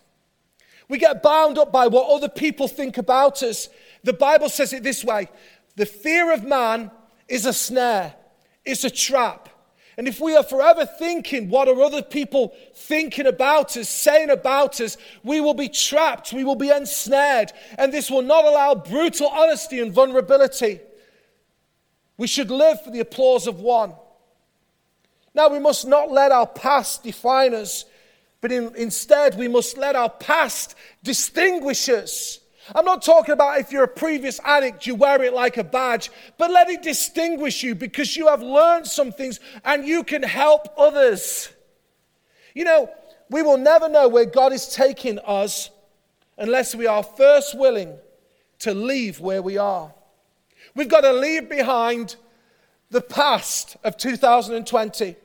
We 0.90 0.98
get 0.98 1.22
bound 1.22 1.58
up 1.58 1.72
by 1.72 1.88
what 1.88 2.10
other 2.10 2.30
people 2.30 2.68
think 2.68 2.98
about 2.98 3.44
us. 3.44 3.70
The 4.04 4.14
Bible 4.14 4.50
says 4.50 4.74
it 4.74 4.84
this 4.84 5.04
way 5.04 5.30
the 5.78 5.86
fear 5.86 6.34
of 6.34 6.44
man 6.44 6.92
is 7.30 7.46
a 7.46 7.54
snare, 7.54 8.14
it's 8.66 8.84
a 8.84 8.90
trap. 8.90 9.48
And 9.96 10.08
if 10.08 10.20
we 10.20 10.36
are 10.36 10.44
forever 10.44 10.86
thinking 10.86 11.50
what 11.50 11.68
are 11.68 11.82
other 11.82 12.04
people 12.04 12.54
thinking 12.76 13.26
about 13.26 13.76
us, 13.78 13.90
saying 13.90 14.30
about 14.30 14.80
us, 14.82 14.98
we 15.24 15.40
will 15.40 15.56
be 15.56 15.70
trapped, 15.70 16.34
we 16.34 16.44
will 16.44 16.56
be 16.56 16.70
ensnared, 16.70 17.52
and 17.78 17.92
this 17.92 18.12
will 18.12 18.22
not 18.22 18.46
allow 18.46 18.76
brutal 18.76 19.28
honesty 19.28 19.80
and 19.80 19.92
vulnerability. 19.92 20.82
We 22.18 22.28
should 22.28 22.52
live 22.52 22.84
for 22.84 22.92
the 22.92 23.00
applause 23.00 23.48
of 23.48 23.60
one. 23.60 23.94
Now, 25.34 25.50
we 25.50 25.60
must 25.60 25.88
not 25.88 26.12
let 26.12 26.32
our 26.32 26.48
past 26.48 27.04
define 27.04 27.54
us, 27.54 27.86
but 28.42 28.52
in, 28.52 28.74
instead, 28.76 29.38
we 29.38 29.48
must 29.48 29.78
let 29.78 29.96
our 29.96 30.10
past 30.10 30.76
distinguish 31.04 31.90
us. 31.90 32.40
I'm 32.76 32.86
not 32.86 33.02
talking 33.02 33.34
about 33.34 33.60
if 33.60 33.72
you're 33.72 33.84
a 33.84 33.88
previous 33.88 34.40
addict, 34.44 34.86
you 34.86 34.96
wear 34.96 35.22
it 35.24 35.34
like 35.34 35.58
a 35.58 35.64
badge, 35.64 36.12
but 36.38 36.52
let 36.52 36.70
it 36.70 36.82
distinguish 36.82 37.64
you 37.64 37.76
because 37.76 38.16
you 38.18 38.28
have 38.28 38.42
learned 38.42 38.88
some 38.88 39.12
things 39.12 39.40
and 39.64 39.88
you 39.88 40.04
can 40.04 40.24
help 40.24 40.68
others. 40.78 41.50
You 42.54 42.66
know, 42.66 42.90
we 43.30 43.42
will 43.42 43.58
never 43.58 43.88
know 43.88 44.08
where 44.08 44.26
God 44.26 44.54
is 44.54 44.68
taking 44.68 45.20
us 45.20 45.70
unless 46.38 46.76
we 46.76 46.88
are 46.88 47.04
first 47.04 47.58
willing 47.58 47.96
to 48.60 48.74
leave 48.74 49.20
where 49.20 49.42
we 49.42 49.58
are. 49.58 49.94
We've 50.76 50.90
got 50.90 51.02
to 51.02 51.14
leave 51.14 51.50
behind 51.50 52.16
the 52.90 53.02
past 53.02 53.78
of 53.84 53.98
2020. 53.98 55.16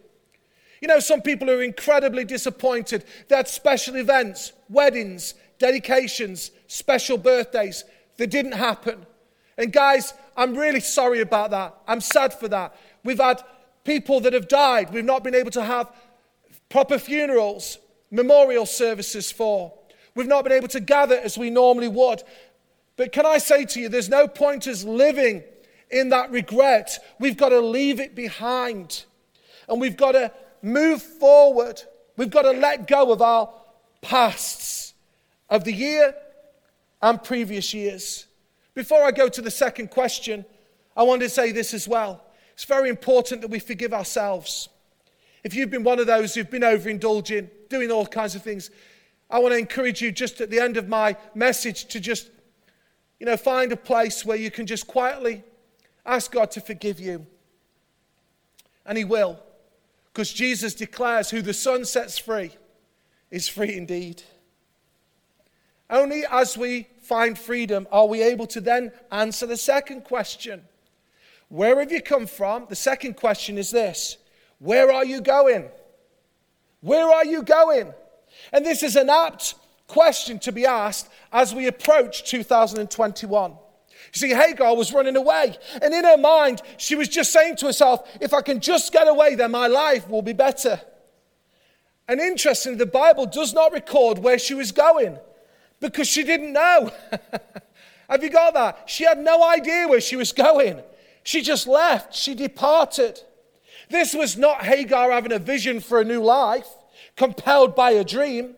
You 0.81 0.89
know, 0.89 0.99
some 0.99 1.23
people 1.23 1.49
are 1.49 1.63
incredibly 1.63 2.25
disappointed 2.25 3.05
They 3.29 3.37
had 3.37 3.49
special 3.49 3.97
events, 3.97 4.53
weddings, 4.69 5.35
dedications, 5.63 6.51
special 6.67 7.17
birthdays, 7.17 7.85
they 8.17 8.27
didn't 8.27 8.53
happen. 8.53 9.07
And 9.57 9.73
guys, 9.73 10.13
I'm 10.37 10.57
really 10.57 10.81
sorry 10.81 11.21
about 11.21 11.53
that. 11.53 11.77
I'm 11.87 12.01
sad 12.01 12.35
for 12.35 12.49
that. 12.49 12.77
We've 13.05 13.21
had 13.21 13.41
people 13.85 14.19
that 14.21 14.33
have 14.33 14.49
died, 14.49 14.93
we've 14.93 15.05
not 15.05 15.23
been 15.23 15.37
able 15.37 15.53
to 15.53 15.63
have 15.63 15.89
proper 16.69 16.99
funerals, 16.99 17.79
memorial 18.11 18.67
services 18.67 19.31
for. 19.31 19.73
We've 20.17 20.27
not 20.27 20.43
been 20.43 20.53
able 20.53 20.69
to 20.69 20.81
gather 20.81 21.17
as 21.17 21.39
we 21.39 21.49
normally 21.49 21.89
would. 21.89 22.25
But 22.97 23.13
can 23.13 23.25
I 23.25 23.39
say 23.39 23.65
to 23.65 23.81
you, 23.81 23.89
there's 23.89 24.09
no 24.09 24.27
point 24.27 24.67
us 24.67 24.83
living 24.83 25.45
in 25.91 26.09
that 26.09 26.33
regret. 26.33 26.99
We've 27.21 27.37
got 27.37 27.51
to 27.51 27.61
leave 27.61 28.01
it 28.01 28.17
behind. 28.17 29.05
And 29.69 29.81
we've 29.81 29.97
got 29.97 30.13
to 30.13 30.33
move 30.61 31.03
forward. 31.03 31.81
We've 32.17 32.31
got 32.31 32.43
to 32.43 32.51
let 32.51 32.89
go 32.89 33.13
of 33.13 33.23
our 33.23 33.49
pasts 34.03 34.72
of 35.53 35.65
the 35.65 35.73
year 35.73 36.15
and 37.03 37.23
previous 37.23 37.75
years. 37.75 38.25
Before 38.73 39.05
I 39.05 39.11
go 39.11 39.29
to 39.29 39.43
the 39.43 39.51
second 39.51 39.91
question, 39.91 40.47
I 40.97 41.03
want 41.03 41.21
to 41.21 41.29
say 41.29 41.53
this 41.53 41.75
as 41.75 41.87
well. 41.87 42.25
It's 42.55 42.65
very 42.65 42.89
important 42.89 43.43
that 43.43 43.51
we 43.51 43.59
forgive 43.59 43.93
ourselves. 43.93 44.71
If 45.45 45.55
you've 45.55 45.69
been 45.69 45.85
one 45.85 45.99
of 45.99 46.07
those 46.07 46.35
who've 46.35 46.51
been 46.51 46.63
overindulging, 46.63 47.51
doing 47.69 47.91
all 47.91 48.07
kinds 48.07 48.35
of 48.35 48.43
things, 48.43 48.71
I 49.29 49.41
want 49.41 49.53
to 49.53 49.59
encourage 49.59 50.01
you 50.01 50.11
just 50.11 50.41
at 50.41 50.49
the 50.49 50.59
end 50.59 50.79
of 50.79 50.89
my 50.89 51.17
message 51.35 51.85
to 51.89 52.01
just, 52.01 52.31
you 53.21 53.27
know, 53.27 53.37
find 53.37 53.73
a 53.73 53.77
place 53.77 54.25
where 54.25 54.39
you 54.39 54.51
can 54.51 54.67
just 54.67 54.87
quietly 54.87 55.45
ask 56.07 56.33
God 56.33 56.51
to 56.53 56.63
forgive 56.63 56.99
you. 56.99 57.27
And 58.87 58.97
He 58.97 59.05
will. 59.05 59.39
Because 60.07 60.33
Jesus 60.33 60.73
declares 60.73 61.29
who 61.29 61.43
the 61.43 61.53
Son 61.53 61.85
sets 61.85 62.17
free 62.17 62.53
is 63.31 63.49
free 63.49 63.77
indeed. 63.77 64.23
Only 65.93 66.25
as 66.29 66.57
we 66.57 66.89
find 67.03 67.39
freedom 67.39 67.87
are 67.93 68.07
we 68.07 68.23
able 68.23 68.47
to 68.49 68.63
then 68.63 68.93
answer 69.13 69.47
the 69.47 69.59
second 69.59 70.05
question 70.05 70.63
Where 71.51 71.79
have 71.79 71.93
you 71.93 72.01
come 72.01 72.27
from? 72.27 72.67
The 72.71 72.77
second 72.77 73.17
question 73.17 73.59
is 73.59 73.71
this 73.71 74.17
Where 74.59 74.91
are 74.91 75.05
you 75.05 75.21
going? 75.21 75.69
Where 76.81 77.07
are 77.07 77.27
you 77.27 77.43
going? 77.43 77.93
And 78.53 78.65
this 78.65 78.83
is 78.83 78.97
an 78.97 79.11
apt 79.11 79.55
question 79.87 80.39
to 80.41 80.51
be 80.51 80.65
asked 80.65 81.11
as 81.31 81.55
we 81.55 81.67
approach 81.67 82.25
2021. 82.25 83.51
You 83.51 83.59
see, 84.15 84.31
Hagar 84.31 84.75
was 84.75 84.93
running 84.93 85.17
away. 85.17 85.57
And 85.81 85.93
in 85.93 86.05
her 86.05 86.17
mind, 86.17 86.63
she 86.79 86.95
was 86.95 87.09
just 87.09 87.33
saying 87.33 87.57
to 87.57 87.67
herself, 87.67 88.09
if 88.21 88.33
I 88.33 88.41
can 88.41 88.61
just 88.61 88.93
get 88.93 89.07
away, 89.07 89.35
then 89.35 89.51
my 89.51 89.67
life 89.67 90.09
will 90.09 90.23
be 90.23 90.33
better. 90.33 90.81
And 92.09 92.19
interestingly, 92.19 92.79
the 92.79 92.87
Bible 92.87 93.27
does 93.27 93.53
not 93.53 93.73
record 93.73 94.19
where 94.19 94.39
she 94.39 94.55
was 94.55 94.73
going 94.73 95.19
because 95.83 96.09
she 96.09 96.23
didn't 96.23 96.55
know. 96.55 96.91
Have 98.09 98.23
you 98.23 98.31
got 98.31 98.55
that? 98.55 98.85
She 98.87 99.05
had 99.05 99.19
no 99.19 99.43
idea 99.43 99.89
where 99.89 100.01
she 100.01 100.17
was 100.17 100.33
going. 100.33 100.81
She 101.25 101.43
just 101.43 101.67
left, 101.67 102.15
she 102.15 102.35
departed. 102.35 103.21
This 103.91 104.15
was 104.15 104.39
not 104.39 104.65
Hagar 104.65 105.11
having 105.11 105.33
a 105.33 105.39
vision 105.39 105.81
for 105.81 106.01
a 106.01 106.05
new 106.05 106.23
life, 106.23 106.69
compelled 107.17 107.77
by 107.77 107.91
a 107.91 108.05
dream. 108.05 108.55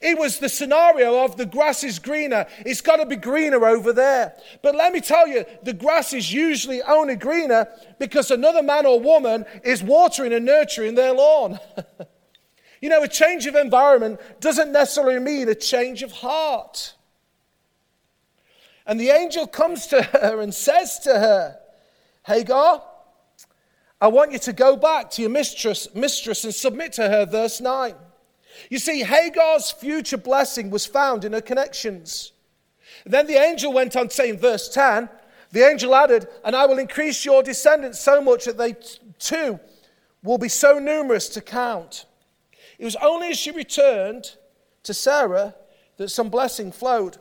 It 0.00 0.18
was 0.18 0.38
the 0.38 0.48
scenario 0.48 1.24
of 1.24 1.36
the 1.36 1.46
grass 1.46 1.84
is 1.84 1.98
greener. 1.98 2.46
It's 2.60 2.80
got 2.80 2.96
to 2.96 3.06
be 3.06 3.14
greener 3.16 3.64
over 3.64 3.92
there. 3.92 4.34
But 4.60 4.74
let 4.74 4.92
me 4.92 5.00
tell 5.00 5.28
you, 5.28 5.44
the 5.62 5.72
grass 5.72 6.12
is 6.12 6.32
usually 6.32 6.82
only 6.82 7.14
greener 7.14 7.68
because 8.00 8.30
another 8.30 8.62
man 8.62 8.84
or 8.84 8.98
woman 8.98 9.44
is 9.62 9.82
watering 9.82 10.32
and 10.32 10.44
nurturing 10.44 10.96
their 10.96 11.12
lawn. 11.12 11.60
you 12.82 12.88
know, 12.88 13.02
a 13.02 13.08
change 13.08 13.46
of 13.46 13.54
environment 13.54 14.20
doesn't 14.40 14.72
necessarily 14.72 15.20
mean 15.20 15.48
a 15.48 15.54
change 15.54 16.02
of 16.02 16.10
heart. 16.10 16.94
And 18.84 19.00
the 19.00 19.10
angel 19.10 19.46
comes 19.46 19.86
to 19.86 20.02
her 20.02 20.40
and 20.40 20.52
says 20.52 20.98
to 21.00 21.10
her, 21.10 21.58
Hagar, 22.26 22.82
I 24.00 24.08
want 24.08 24.32
you 24.32 24.40
to 24.40 24.52
go 24.52 24.76
back 24.76 25.10
to 25.12 25.22
your 25.22 25.30
mistress, 25.30 25.94
mistress 25.94 26.42
and 26.42 26.52
submit 26.52 26.94
to 26.94 27.08
her, 27.08 27.24
verse 27.24 27.60
9. 27.60 27.94
You 28.68 28.80
see, 28.80 29.02
Hagar's 29.02 29.70
future 29.70 30.18
blessing 30.18 30.68
was 30.68 30.84
found 30.84 31.24
in 31.24 31.34
her 31.34 31.40
connections. 31.40 32.32
Then 33.06 33.28
the 33.28 33.36
angel 33.36 33.72
went 33.72 33.94
on 33.94 34.10
saying, 34.10 34.38
verse 34.38 34.68
10, 34.68 35.08
the 35.52 35.64
angel 35.64 35.94
added, 35.94 36.26
And 36.44 36.56
I 36.56 36.66
will 36.66 36.78
increase 36.78 37.24
your 37.24 37.44
descendants 37.44 38.00
so 38.00 38.20
much 38.20 38.44
that 38.46 38.58
they 38.58 38.74
too 39.20 39.60
will 40.24 40.38
be 40.38 40.48
so 40.48 40.80
numerous 40.80 41.28
to 41.30 41.40
count. 41.40 42.06
It 42.82 42.84
was 42.84 42.96
only 42.96 43.28
as 43.28 43.38
she 43.38 43.52
returned 43.52 44.34
to 44.82 44.92
Sarah 44.92 45.54
that 45.98 46.08
some 46.08 46.30
blessing 46.30 46.72
flowed. 46.72 47.16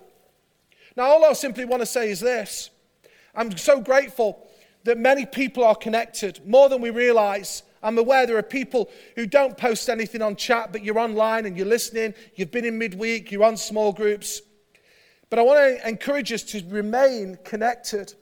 Now, 0.98 1.04
all 1.04 1.24
I 1.24 1.34
simply 1.34 1.66
want 1.66 1.84
to 1.84 1.86
say 1.86 2.10
is 2.10 2.20
this 2.20 2.72
I'm 3.36 3.56
so 3.56 3.80
grateful 3.80 4.48
that 4.86 4.98
many 4.98 5.24
people 5.24 5.64
are 5.64 5.76
connected, 5.76 6.42
more 6.48 6.68
than 6.68 6.82
we 6.82 6.90
realize. 6.90 7.62
I'm 7.84 8.00
aware 8.00 8.26
there 8.26 8.40
are 8.40 8.42
people 8.42 8.90
who 9.16 9.28
don't 9.28 9.56
post 9.56 9.88
anything 9.88 10.24
on 10.24 10.36
chat, 10.36 10.72
but 10.72 10.84
you're 10.84 10.98
online 10.98 11.46
and 11.46 11.56
you're 11.56 11.68
listening. 11.68 12.16
You've 12.34 12.50
been 12.50 12.66
in 12.66 12.80
midweek, 12.80 13.32
you're 13.32 13.44
on 13.44 13.56
small 13.56 13.94
groups. 13.94 14.42
But 15.30 15.38
I 15.38 15.44
want 15.44 15.60
to 15.60 15.88
encourage 15.88 16.34
us 16.34 16.42
to 16.42 16.64
remain 16.70 17.38
connected. 17.44 18.16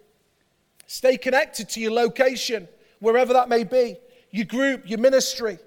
Stay 0.88 1.15
connected 1.15 1.69
to 1.69 1.79
your 1.79 1.93
location, 1.93 2.67
wherever 3.00 3.31
that 3.31 3.48
may 3.48 3.63
be, 3.63 3.96
your 4.29 4.46
group, 4.46 4.89
your 4.89 5.00
ministry, 5.00 5.58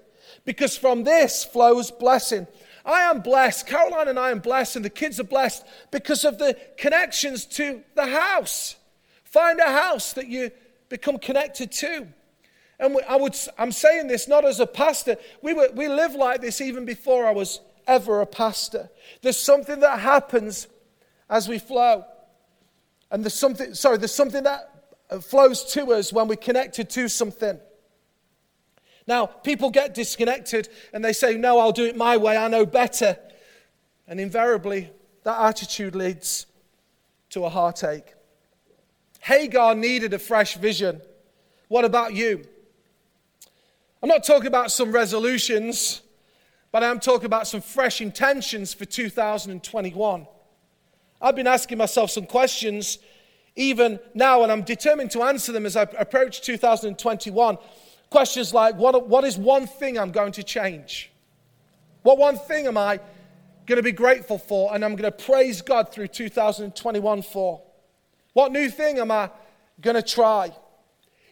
because 0.45 0.77
from 0.77 1.03
this 1.03 1.43
flows 1.43 1.91
blessing. 1.91 2.47
I 2.85 3.01
am 3.01 3.21
blessed. 3.21 3.67
Caroline 3.67 4.09
and 4.09 4.19
I 4.19 4.31
am 4.31 4.39
blessed, 4.39 4.75
and 4.75 4.85
the 4.85 4.89
kids 4.89 5.19
are 5.19 5.25
blessed 5.25 5.65
because 5.91 6.25
of 6.25 6.37
the 6.37 6.57
connections 6.77 7.45
to 7.45 7.81
the 7.95 8.07
house. 8.07 8.75
Find 9.23 9.59
a 9.59 9.71
house 9.71 10.13
that 10.13 10.27
you 10.27 10.51
become 10.89 11.17
connected 11.17 11.71
to. 11.71 12.07
And 12.79 12.97
I 13.07 13.15
would, 13.15 13.35
I'm 13.57 13.71
saying 13.71 14.07
this 14.07 14.27
not 14.27 14.43
as 14.45 14.59
a 14.59 14.67
pastor. 14.67 15.15
We, 15.41 15.53
were, 15.53 15.69
we 15.73 15.87
live 15.87 16.15
like 16.15 16.41
this 16.41 16.59
even 16.59 16.85
before 16.85 17.25
I 17.25 17.31
was 17.31 17.61
ever 17.87 18.21
a 18.21 18.25
pastor. 18.25 18.89
There's 19.21 19.37
something 19.37 19.79
that 19.79 19.99
happens 19.99 20.67
as 21.29 21.47
we 21.47 21.59
flow. 21.59 22.05
And 23.11 23.23
there's 23.23 23.33
something, 23.33 23.73
sorry, 23.73 23.97
there's 23.97 24.13
something 24.13 24.43
that 24.43 24.69
uh, 25.09 25.19
flows 25.19 25.63
to 25.73 25.93
us 25.93 26.11
when 26.11 26.27
we're 26.27 26.35
connected 26.35 26.89
to 26.91 27.07
something. 27.07 27.59
Now, 29.07 29.25
people 29.25 29.69
get 29.69 29.93
disconnected 29.93 30.69
and 30.93 31.03
they 31.03 31.13
say, 31.13 31.35
No, 31.35 31.59
I'll 31.59 31.71
do 31.71 31.85
it 31.85 31.97
my 31.97 32.17
way, 32.17 32.37
I 32.37 32.47
know 32.47 32.65
better. 32.65 33.17
And 34.07 34.19
invariably, 34.19 34.89
that 35.23 35.39
attitude 35.39 35.95
leads 35.95 36.45
to 37.29 37.45
a 37.45 37.49
heartache. 37.49 38.13
Hagar 39.21 39.75
needed 39.75 40.13
a 40.13 40.19
fresh 40.19 40.55
vision. 40.55 41.01
What 41.69 41.85
about 41.85 42.13
you? 42.13 42.45
I'm 44.01 44.09
not 44.09 44.25
talking 44.25 44.47
about 44.47 44.69
some 44.69 44.91
resolutions, 44.91 46.01
but 46.73 46.83
I'm 46.83 46.99
talking 46.99 47.25
about 47.25 47.47
some 47.47 47.61
fresh 47.61 48.01
intentions 48.01 48.73
for 48.73 48.83
2021. 48.83 50.27
I've 51.21 51.35
been 51.37 51.47
asking 51.47 51.77
myself 51.77 52.11
some 52.11 52.25
questions 52.25 52.99
even 53.55 53.99
now, 54.13 54.43
and 54.43 54.51
I'm 54.51 54.63
determined 54.63 55.11
to 55.11 55.23
answer 55.23 55.53
them 55.53 55.65
as 55.65 55.77
I 55.77 55.83
approach 55.83 56.41
2021. 56.41 57.57
Questions 58.13 58.53
like 58.53 58.75
what, 58.75 59.07
what 59.07 59.23
is 59.23 59.39
one 59.39 59.65
thing 59.65 59.97
I'm 59.97 60.11
going 60.11 60.33
to 60.33 60.43
change? 60.43 61.11
What 62.03 62.19
one 62.19 62.37
thing 62.37 62.67
am 62.67 62.77
I 62.77 62.99
going 63.65 63.77
to 63.77 63.81
be 63.81 63.91
grateful 63.91 64.37
for 64.37 64.71
and 64.71 64.85
I'm 64.85 64.95
going 64.95 65.11
to 65.11 65.25
praise 65.25 65.63
God 65.63 65.91
through 65.91 66.09
2021 66.09 67.23
for? 67.23 67.63
What 68.33 68.51
new 68.51 68.69
thing 68.69 68.99
am 68.99 69.09
I 69.09 69.31
going 69.81 69.95
to 69.95 70.03
try? 70.03 70.51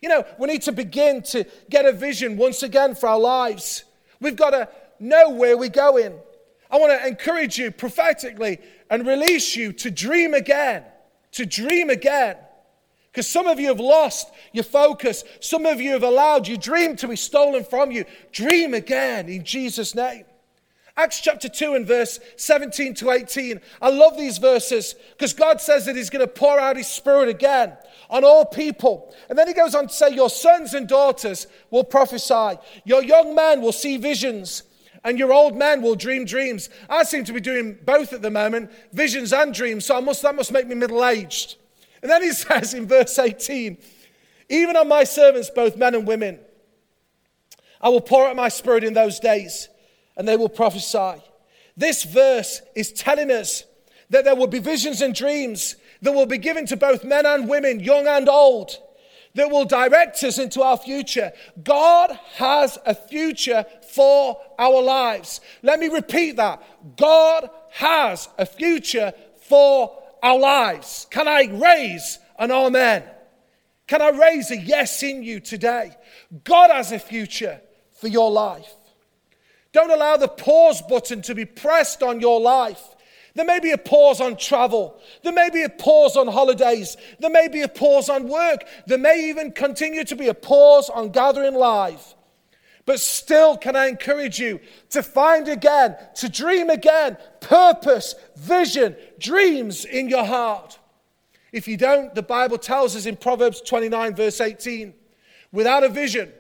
You 0.02 0.10
know, 0.10 0.26
we 0.40 0.48
need 0.48 0.64
to 0.64 0.72
begin 0.72 1.22
to 1.22 1.46
get 1.70 1.86
a 1.86 1.92
vision 1.92 2.36
once 2.36 2.64
again 2.64 2.96
for 2.96 3.10
our 3.10 3.20
lives. 3.20 3.84
We've 4.20 4.36
got 4.36 4.50
to 4.50 4.68
know 5.00 5.30
where 5.30 5.56
we're 5.56 5.70
going. 5.70 6.16
I 6.72 6.80
want 6.80 7.00
to 7.00 7.08
encourage 7.08 7.60
you 7.60 7.70
prophetically 7.70 8.58
and 8.90 9.06
release 9.06 9.56
you 9.56 9.72
to 9.74 9.92
dream 9.92 10.34
again, 10.34 10.84
to 11.34 11.46
dream 11.46 11.92
again. 11.92 12.38
Because 13.12 13.28
some 13.28 13.48
of 13.48 13.60
you 13.60 13.68
have 13.68 13.80
lost 13.80 14.32
your 14.54 14.64
focus. 14.64 15.24
Some 15.42 15.66
of 15.66 15.82
you 15.82 15.92
have 15.92 16.04
allowed 16.04 16.48
your 16.48 16.58
dream 16.58 16.96
to 16.98 17.10
be 17.10 17.18
stolen 17.18 17.64
from 17.64 17.92
you. 17.92 18.06
Dream 18.32 18.74
again 18.74 19.28
in 19.28 19.44
Jesus' 19.44 19.94
name. 19.94 20.24
Acts 20.98 21.22
chapter 21.22 21.50
2 21.50 21.74
and 21.76 21.88
verse 21.88 22.20
17 22.36 22.94
to 22.96 23.12
18. 23.12 23.60
I 23.82 23.90
love 23.90 24.18
these 24.18 24.38
verses 24.38 24.96
because 25.12 25.34
God 25.34 25.60
says 25.62 25.86
that 25.86 25.96
He's 25.96 26.10
going 26.10 26.26
to 26.26 26.32
pour 26.32 26.60
out 26.60 26.78
His 26.78 26.88
Spirit 26.88 27.30
again 27.30 27.74
on 28.10 28.24
all 28.24 28.46
people. 28.46 29.14
And 29.30 29.38
then 29.38 29.48
He 29.48 29.54
goes 29.54 29.74
on 29.74 29.88
to 29.88 29.94
say, 29.94 30.14
Your 30.14 30.30
sons 30.30 30.74
and 30.74 30.88
daughters 30.88 31.48
will 31.70 31.84
prophesy, 31.84 32.60
your 32.84 33.04
young 33.04 33.36
men 33.36 33.62
will 33.62 33.72
see 33.72 33.98
visions, 33.98 34.64
and 35.04 35.18
your 35.18 35.34
old 35.34 35.58
men 35.58 35.82
will 35.82 35.96
dream 35.96 36.26
dreams. 36.26 36.70
I 36.90 37.04
seem 37.04 37.24
to 37.26 37.34
be 37.34 37.42
doing 37.42 37.78
both 37.86 38.14
at 38.14 38.22
the 38.22 38.32
moment 38.32 38.72
visions 38.92 39.34
and 39.34 39.54
dreams, 39.54 39.86
so 39.86 40.00
must, 40.02 40.22
that 40.22 40.36
must 40.36 40.52
make 40.52 40.68
me 40.68 40.76
middle 40.76 41.06
aged. 41.06 41.56
And 42.02 42.12
then 42.12 42.24
He 42.24 42.32
says 42.32 42.74
in 42.74 42.88
verse 42.88 43.18
18, 43.18 43.78
Even 44.50 44.76
on 44.76 44.88
my 44.88 45.04
servants, 45.04 45.50
both 45.50 45.78
men 45.78 45.96
and 45.96 46.08
women, 46.08 46.40
I 47.82 47.90
will 47.90 48.02
pour 48.02 48.28
out 48.28 48.36
my 48.36 48.50
Spirit 48.50 48.84
in 48.84 48.94
those 48.94 49.20
days 49.20 49.70
and 50.16 50.28
they 50.28 50.38
will 50.38 50.50
prophesy. 50.50 51.22
This 51.76 52.04
verse 52.04 52.62
is 52.76 52.92
telling 52.92 53.32
us 53.32 53.64
that 54.10 54.26
there 54.26 54.36
will 54.36 54.48
be 54.48 54.60
visions 54.60 55.02
and 55.02 55.16
dreams 55.16 55.76
that 56.02 56.12
will 56.12 56.26
be 56.26 56.38
given 56.38 56.66
to 56.68 56.78
both 56.78 57.04
men 57.04 57.26
and 57.26 57.48
women, 57.48 57.80
young 57.80 58.08
and 58.08 58.28
old, 58.28 58.78
that 59.34 59.50
will 59.50 59.66
direct 59.66 60.24
us 60.24 60.38
into 60.38 60.62
our 60.62 60.78
future. 60.78 61.32
God 61.64 62.20
has 62.36 62.78
a 62.86 62.94
future 62.94 63.66
for 63.90 64.38
our 64.60 64.82
lives. 64.82 65.40
Let 65.64 65.80
me 65.80 65.88
repeat 65.88 66.36
that. 66.36 66.62
God 66.98 67.50
has 67.72 68.28
a 68.38 68.46
future 68.46 69.14
for 69.48 70.01
our 70.22 70.38
lives. 70.38 71.08
Can 71.10 71.28
I 71.28 71.50
raise 71.52 72.20
an 72.38 72.52
amen? 72.52 73.04
Can 73.88 74.02
I 74.02 74.10
raise 74.10 74.52
a 74.52 74.58
yes 74.58 75.04
in 75.04 75.24
you 75.24 75.40
today? 75.40 75.92
God 76.44 76.72
has 76.72 76.92
a 76.92 77.00
future 77.00 77.60
for 78.00 78.08
your 78.08 78.32
life. 78.32 78.74
Don't 79.74 79.92
allow 79.92 80.18
the 80.18 80.28
pause 80.28 80.82
button 80.82 81.22
to 81.24 81.36
be 81.36 81.46
pressed 81.46 82.04
on 82.04 82.20
your 82.20 82.40
life. 82.40 82.82
There 83.34 83.46
may 83.46 83.60
be 83.60 83.72
a 83.72 83.78
pause 83.78 84.20
on 84.20 84.36
travel. 84.36 85.00
There 85.24 85.32
may 85.34 85.50
be 85.50 85.64
a 85.64 85.70
pause 85.70 86.18
on 86.18 86.28
holidays. 86.28 86.98
There 87.20 87.30
may 87.30 87.48
be 87.48 87.62
a 87.62 87.68
pause 87.68 88.10
on 88.10 88.28
work. 88.28 88.66
There 88.88 88.98
may 88.98 89.30
even 89.30 89.52
continue 89.52 90.04
to 90.06 90.16
be 90.16 90.28
a 90.28 90.34
pause 90.34 90.90
on 90.90 91.12
gathering 91.12 91.56
live. 91.56 92.02
But 92.92 93.00
still, 93.00 93.56
can 93.56 93.78
I 93.78 93.88
encourage 93.88 94.38
you 94.38 94.60
to 94.90 95.02
find 95.02 95.48
again, 95.48 95.96
to 96.16 96.28
dream 96.28 96.70
again, 96.70 97.16
purpose, 97.40 98.16
vision, 98.36 98.98
dreams 99.18 99.86
in 99.86 100.10
your 100.10 100.26
heart. 100.26 100.78
If 101.54 101.70
you 101.70 101.78
don't, 101.78 102.14
the 102.14 102.22
Bible 102.22 102.58
tells 102.58 102.98
us 102.98 103.06
in 103.06 103.16
Proverbs 103.16 103.62
29, 103.62 104.14
verse 104.14 104.42
18, 104.42 104.94
without 105.54 105.86
a 105.86 105.88
vision, 105.88 106.34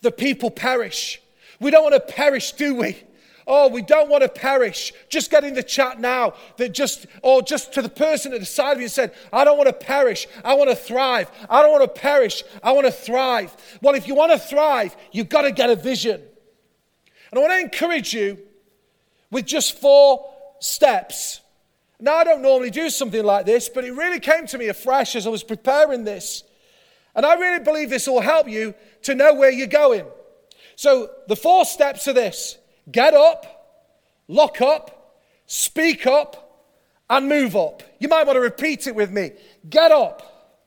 the 0.00 0.10
people 0.10 0.50
perish. 0.50 1.20
We 1.60 1.70
don't 1.70 1.82
want 1.82 1.94
to 1.94 2.14
perish, 2.14 2.52
do 2.52 2.76
we? 2.76 2.96
Oh, 3.52 3.66
we 3.66 3.82
don't 3.82 4.08
want 4.08 4.22
to 4.22 4.28
perish. 4.28 4.92
Just 5.08 5.28
get 5.28 5.42
in 5.42 5.54
the 5.54 5.62
chat 5.64 5.98
now 5.98 6.34
that 6.56 6.68
just, 6.68 7.06
or 7.20 7.42
just 7.42 7.72
to 7.72 7.82
the 7.82 7.88
person 7.88 8.32
at 8.32 8.38
the 8.38 8.46
side 8.46 8.76
of 8.76 8.80
you 8.80 8.86
said, 8.86 9.12
I 9.32 9.42
don't 9.42 9.58
want 9.58 9.66
to 9.66 9.72
perish. 9.72 10.28
I 10.44 10.54
want 10.54 10.70
to 10.70 10.76
thrive. 10.76 11.28
I 11.50 11.60
don't 11.60 11.72
want 11.72 11.82
to 11.82 12.00
perish. 12.00 12.44
I 12.62 12.70
want 12.70 12.86
to 12.86 12.92
thrive. 12.92 13.56
Well, 13.82 13.96
if 13.96 14.06
you 14.06 14.14
want 14.14 14.30
to 14.30 14.38
thrive, 14.38 14.96
you've 15.10 15.28
got 15.28 15.42
to 15.42 15.50
get 15.50 15.68
a 15.68 15.74
vision. 15.74 16.22
And 17.32 17.40
I 17.40 17.42
want 17.42 17.52
to 17.54 17.58
encourage 17.58 18.14
you 18.14 18.38
with 19.32 19.46
just 19.46 19.76
four 19.80 20.32
steps. 20.60 21.40
Now, 21.98 22.18
I 22.18 22.24
don't 22.24 22.42
normally 22.42 22.70
do 22.70 22.88
something 22.88 23.24
like 23.24 23.46
this, 23.46 23.68
but 23.68 23.84
it 23.84 23.90
really 23.94 24.20
came 24.20 24.46
to 24.46 24.58
me 24.58 24.68
afresh 24.68 25.16
as 25.16 25.26
I 25.26 25.30
was 25.30 25.42
preparing 25.42 26.04
this. 26.04 26.44
And 27.16 27.26
I 27.26 27.34
really 27.34 27.64
believe 27.64 27.90
this 27.90 28.06
will 28.06 28.20
help 28.20 28.48
you 28.48 28.74
to 29.02 29.16
know 29.16 29.34
where 29.34 29.50
you're 29.50 29.66
going. 29.66 30.06
So 30.76 31.10
the 31.26 31.34
four 31.34 31.64
steps 31.64 32.06
are 32.06 32.12
this 32.12 32.58
get 32.90 33.14
up, 33.14 33.46
lock 34.28 34.60
up, 34.60 35.16
speak 35.46 36.06
up, 36.06 36.68
and 37.08 37.28
move 37.28 37.56
up. 37.56 37.82
You 37.98 38.08
might 38.08 38.26
want 38.26 38.36
to 38.36 38.40
repeat 38.40 38.86
it 38.86 38.94
with 38.94 39.10
me 39.10 39.32
get 39.68 39.90
up, 39.90 40.58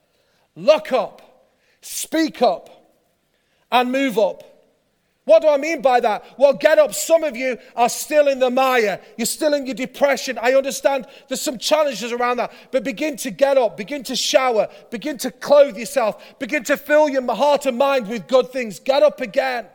lock 0.56 0.91
up, 0.91 1.49
speak 1.82 2.41
up, 2.41 2.69
and 3.71 3.91
move 3.91 4.19
up. 4.19 4.43
What 5.26 5.41
do 5.41 5.47
I 5.47 5.58
mean 5.58 5.82
by 5.82 6.02
that? 6.02 6.38
Well, 6.38 6.54
get 6.54 6.80
up. 6.80 6.93
Some 6.93 7.23
of 7.23 7.38
you 7.38 7.58
are 7.78 7.88
still 7.88 8.28
in 8.28 8.39
the 8.39 8.49
mire. 8.49 8.99
You're 9.17 9.26
still 9.26 9.54
in 9.54 9.65
your 9.65 9.76
depression. 9.76 10.38
I 10.41 10.54
understand 10.54 11.08
there's 11.30 11.39
some 11.39 11.58
challenges 11.58 12.12
around 12.12 12.38
that. 12.38 12.52
But 12.71 12.84
begin 12.84 13.15
to 13.17 13.32
get 13.32 13.58
up. 13.58 13.78
Begin 13.78 14.04
to 14.04 14.17
shower. 14.17 14.67
Begin 14.91 15.17
to 15.19 15.32
clothe 15.32 15.78
yourself. 15.78 16.38
Begin 16.39 16.65
to 16.65 16.76
fill 16.76 17.08
your 17.08 17.23
heart 17.34 17.65
and 17.65 17.78
mind 17.78 18.10
with 18.10 18.28
good 18.28 18.52
things. 18.52 18.80
Get 18.80 19.02
up 19.02 19.21
again. 19.21 19.67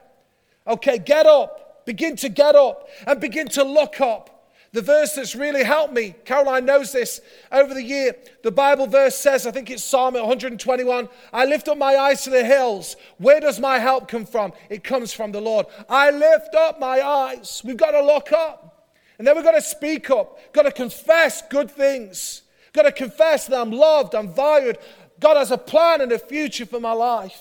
Okay, 0.66 0.98
get 0.98 1.24
up. 1.24 1.67
Begin 1.88 2.16
to 2.16 2.28
get 2.28 2.54
up 2.54 2.86
and 3.06 3.18
begin 3.18 3.48
to 3.48 3.64
look 3.64 3.98
up. 3.98 4.52
The 4.74 4.82
verse 4.82 5.14
that's 5.14 5.34
really 5.34 5.64
helped 5.64 5.94
me, 5.94 6.14
Caroline 6.26 6.66
knows 6.66 6.92
this 6.92 7.18
over 7.50 7.72
the 7.72 7.82
year. 7.82 8.14
The 8.42 8.50
Bible 8.50 8.86
verse 8.86 9.16
says, 9.16 9.46
I 9.46 9.52
think 9.52 9.70
it's 9.70 9.84
Psalm 9.84 10.12
121, 10.12 11.08
I 11.32 11.46
lift 11.46 11.66
up 11.66 11.78
my 11.78 11.96
eyes 11.96 12.24
to 12.24 12.30
the 12.30 12.44
hills. 12.44 12.96
Where 13.16 13.40
does 13.40 13.58
my 13.58 13.78
help 13.78 14.06
come 14.06 14.26
from? 14.26 14.52
It 14.68 14.84
comes 14.84 15.14
from 15.14 15.32
the 15.32 15.40
Lord. 15.40 15.64
I 15.88 16.10
lift 16.10 16.54
up 16.54 16.78
my 16.78 17.00
eyes. 17.00 17.62
We've 17.64 17.78
got 17.78 17.92
to 17.92 18.02
look 18.02 18.32
up. 18.32 18.92
And 19.16 19.26
then 19.26 19.34
we've 19.34 19.42
got 19.42 19.52
to 19.52 19.62
speak 19.62 20.10
up, 20.10 20.52
got 20.52 20.64
to 20.64 20.72
confess 20.72 21.40
good 21.48 21.70
things, 21.70 22.42
got 22.74 22.82
to 22.82 22.92
confess 22.92 23.46
that 23.46 23.58
I'm 23.58 23.72
loved, 23.72 24.14
I'm 24.14 24.34
valued. 24.34 24.76
God 25.20 25.38
has 25.38 25.52
a 25.52 25.56
plan 25.56 26.02
and 26.02 26.12
a 26.12 26.18
future 26.18 26.66
for 26.66 26.80
my 26.80 26.92
life. 26.92 27.40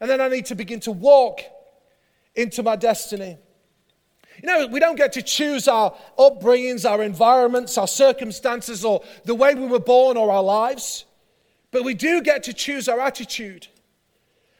And 0.00 0.08
then 0.08 0.22
I 0.22 0.28
need 0.28 0.46
to 0.46 0.54
begin 0.54 0.80
to 0.80 0.90
walk 0.90 1.42
into 2.34 2.62
my 2.62 2.74
destiny. 2.74 3.36
You 4.42 4.46
know, 4.46 4.66
we 4.68 4.78
don't 4.80 4.96
get 4.96 5.12
to 5.14 5.22
choose 5.22 5.66
our 5.66 5.94
upbringings, 6.18 6.88
our 6.88 7.02
environments, 7.02 7.76
our 7.76 7.88
circumstances, 7.88 8.84
or 8.84 9.02
the 9.24 9.34
way 9.34 9.54
we 9.54 9.66
were 9.66 9.80
born 9.80 10.16
or 10.16 10.30
our 10.30 10.42
lives, 10.42 11.04
but 11.70 11.84
we 11.84 11.94
do 11.94 12.22
get 12.22 12.44
to 12.44 12.52
choose 12.52 12.88
our 12.88 13.00
attitude. 13.00 13.66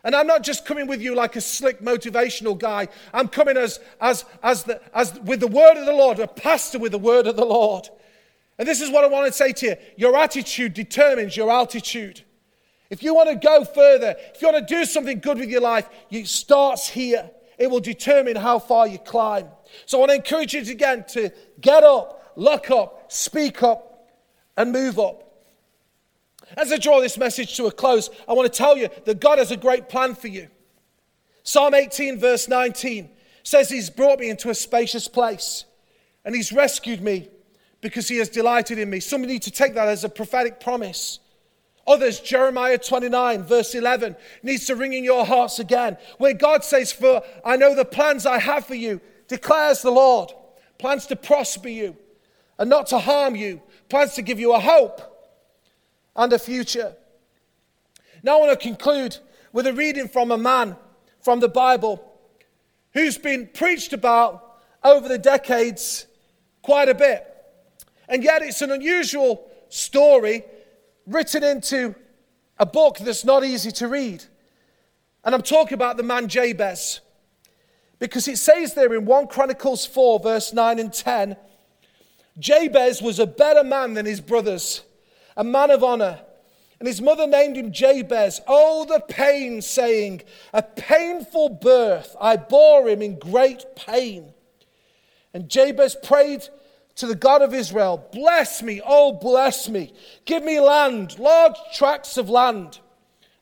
And 0.04 0.14
I'm 0.14 0.26
not 0.26 0.42
just 0.42 0.64
coming 0.64 0.86
with 0.86 1.00
you 1.00 1.14
like 1.14 1.36
a 1.36 1.40
slick 1.40 1.80
motivational 1.80 2.58
guy. 2.58 2.88
I'm 3.12 3.28
coming 3.28 3.56
as, 3.56 3.80
as, 4.00 4.24
as, 4.42 4.64
the, 4.64 4.80
as 4.94 5.18
with 5.20 5.40
the 5.40 5.48
word 5.48 5.76
of 5.76 5.86
the 5.86 5.92
Lord, 5.92 6.18
a 6.18 6.26
pastor 6.26 6.78
with 6.78 6.92
the 6.92 6.98
word 6.98 7.26
of 7.26 7.36
the 7.36 7.44
Lord. 7.44 7.88
And 8.58 8.66
this 8.66 8.80
is 8.80 8.90
what 8.90 9.04
I 9.04 9.08
want 9.08 9.26
to 9.26 9.32
say 9.32 9.52
to 9.52 9.66
you 9.66 9.76
your 9.96 10.16
attitude 10.16 10.74
determines 10.74 11.36
your 11.36 11.50
altitude. 11.50 12.22
If 12.90 13.02
you 13.02 13.14
want 13.14 13.28
to 13.28 13.36
go 13.36 13.64
further, 13.64 14.16
if 14.34 14.40
you 14.40 14.50
want 14.50 14.66
to 14.66 14.74
do 14.74 14.84
something 14.84 15.20
good 15.20 15.38
with 15.38 15.50
your 15.50 15.60
life, 15.60 15.88
it 16.10 16.26
starts 16.26 16.88
here. 16.88 17.30
It 17.58 17.70
will 17.70 17.80
determine 17.80 18.36
how 18.36 18.58
far 18.58 18.86
you 18.86 18.98
climb. 18.98 19.48
So 19.86 19.98
I 19.98 20.00
want 20.00 20.10
to 20.10 20.16
encourage 20.16 20.54
you 20.54 20.60
again 20.60 21.04
to 21.08 21.30
get 21.60 21.82
up, 21.82 22.32
look 22.36 22.70
up, 22.70 23.10
speak 23.12 23.62
up, 23.62 24.08
and 24.56 24.72
move 24.72 24.98
up. 24.98 25.24
As 26.56 26.72
I 26.72 26.78
draw 26.78 27.00
this 27.00 27.18
message 27.18 27.56
to 27.56 27.66
a 27.66 27.72
close, 27.72 28.08
I 28.28 28.32
want 28.32 28.50
to 28.50 28.56
tell 28.56 28.76
you 28.76 28.88
that 29.04 29.20
God 29.20 29.38
has 29.38 29.50
a 29.50 29.56
great 29.56 29.88
plan 29.88 30.14
for 30.14 30.28
you. 30.28 30.48
Psalm 31.42 31.74
18, 31.74 32.18
verse 32.18 32.48
19 32.48 33.10
says, 33.42 33.68
He's 33.68 33.90
brought 33.90 34.18
me 34.18 34.30
into 34.30 34.50
a 34.50 34.54
spacious 34.54 35.08
place 35.08 35.64
and 36.24 36.34
He's 36.34 36.52
rescued 36.52 37.00
me 37.00 37.28
because 37.80 38.08
He 38.08 38.18
has 38.18 38.28
delighted 38.28 38.78
in 38.78 38.88
me. 38.88 39.00
Some 39.00 39.22
need 39.22 39.42
to 39.42 39.50
take 39.50 39.74
that 39.74 39.88
as 39.88 40.04
a 40.04 40.08
prophetic 40.08 40.60
promise. 40.60 41.18
Others, 41.88 42.20
Jeremiah 42.20 42.76
29, 42.76 43.44
verse 43.44 43.74
11, 43.74 44.14
needs 44.42 44.66
to 44.66 44.76
ring 44.76 44.92
in 44.92 45.04
your 45.04 45.24
hearts 45.24 45.58
again, 45.58 45.96
where 46.18 46.34
God 46.34 46.62
says, 46.62 46.92
For 46.92 47.22
I 47.42 47.56
know 47.56 47.74
the 47.74 47.86
plans 47.86 48.26
I 48.26 48.38
have 48.38 48.66
for 48.66 48.74
you, 48.74 49.00
declares 49.26 49.80
the 49.80 49.90
Lord. 49.90 50.30
Plans 50.78 51.06
to 51.06 51.16
prosper 51.16 51.70
you 51.70 51.96
and 52.58 52.68
not 52.68 52.88
to 52.88 52.98
harm 52.98 53.34
you, 53.34 53.62
plans 53.88 54.12
to 54.14 54.22
give 54.22 54.38
you 54.38 54.52
a 54.52 54.60
hope 54.60 55.00
and 56.14 56.30
a 56.30 56.38
future. 56.38 56.94
Now 58.22 58.36
I 58.36 58.40
want 58.40 58.60
to 58.60 58.68
conclude 58.68 59.16
with 59.54 59.66
a 59.66 59.72
reading 59.72 60.08
from 60.08 60.30
a 60.30 60.38
man 60.38 60.76
from 61.22 61.40
the 61.40 61.48
Bible 61.48 62.04
who's 62.92 63.16
been 63.16 63.48
preached 63.54 63.94
about 63.94 64.60
over 64.84 65.08
the 65.08 65.18
decades 65.18 66.06
quite 66.60 66.90
a 66.90 66.94
bit. 66.94 67.26
And 68.10 68.22
yet 68.22 68.42
it's 68.42 68.60
an 68.60 68.72
unusual 68.72 69.50
story 69.70 70.44
written 71.08 71.42
into 71.42 71.94
a 72.58 72.66
book 72.66 72.98
that's 72.98 73.24
not 73.24 73.44
easy 73.44 73.70
to 73.72 73.88
read. 73.88 74.24
And 75.24 75.34
I'm 75.34 75.42
talking 75.42 75.74
about 75.74 75.96
the 75.96 76.02
man 76.02 76.28
Jabez. 76.28 77.00
Because 77.98 78.28
it 78.28 78.38
says 78.38 78.74
there 78.74 78.94
in 78.94 79.06
1 79.06 79.26
Chronicles 79.26 79.84
4, 79.84 80.20
verse 80.20 80.52
9 80.52 80.78
and 80.78 80.92
10, 80.92 81.36
Jabez 82.38 83.02
was 83.02 83.18
a 83.18 83.26
better 83.26 83.64
man 83.64 83.94
than 83.94 84.06
his 84.06 84.20
brothers, 84.20 84.82
a 85.36 85.42
man 85.42 85.70
of 85.70 85.82
honor. 85.82 86.20
And 86.78 86.86
his 86.86 87.02
mother 87.02 87.26
named 87.26 87.56
him 87.56 87.72
Jabez. 87.72 88.40
Oh, 88.46 88.84
the 88.84 89.00
pain, 89.00 89.60
saying, 89.62 90.22
A 90.52 90.62
painful 90.62 91.48
birth. 91.48 92.14
I 92.20 92.36
bore 92.36 92.88
him 92.88 93.02
in 93.02 93.18
great 93.18 93.64
pain. 93.74 94.32
And 95.34 95.48
Jabez 95.48 95.96
prayed 96.00 96.48
to 96.98 97.06
the 97.06 97.14
God 97.14 97.42
of 97.42 97.54
Israel, 97.54 98.08
Bless 98.12 98.62
me, 98.62 98.80
oh, 98.84 99.12
bless 99.12 99.68
me. 99.68 99.92
Give 100.24 100.42
me 100.44 100.60
land, 100.60 101.18
large 101.18 101.56
tracts 101.74 102.16
of 102.16 102.28
land, 102.28 102.80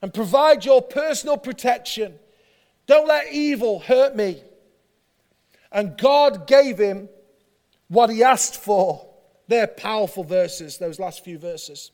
and 0.01 0.13
provide 0.13 0.63
your 0.63 0.81
personal 0.81 1.37
protection. 1.37 2.13
Don't 2.85 3.07
let 3.07 3.33
evil 3.33 3.79
hurt 3.79 4.15
me. 4.15 4.41
And 5.71 5.97
God 5.97 6.47
gave 6.47 6.77
him 6.77 7.09
what 7.87 8.09
he 8.09 8.23
asked 8.23 8.55
for. 8.55 9.05
They're 9.47 9.67
powerful 9.67 10.23
verses, 10.23 10.77
those 10.77 10.99
last 10.99 11.23
few 11.23 11.39
verses. 11.39 11.91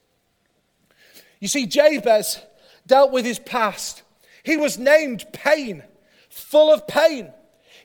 You 1.40 1.48
see, 1.48 1.66
Jabez 1.66 2.42
dealt 2.86 3.12
with 3.12 3.26
his 3.26 3.40
past. 3.40 4.04
He 4.44 4.58
was 4.58 4.78
named 4.78 5.26
pain, 5.32 5.84
full 6.30 6.74
of 6.74 6.88
pain. 6.88 7.32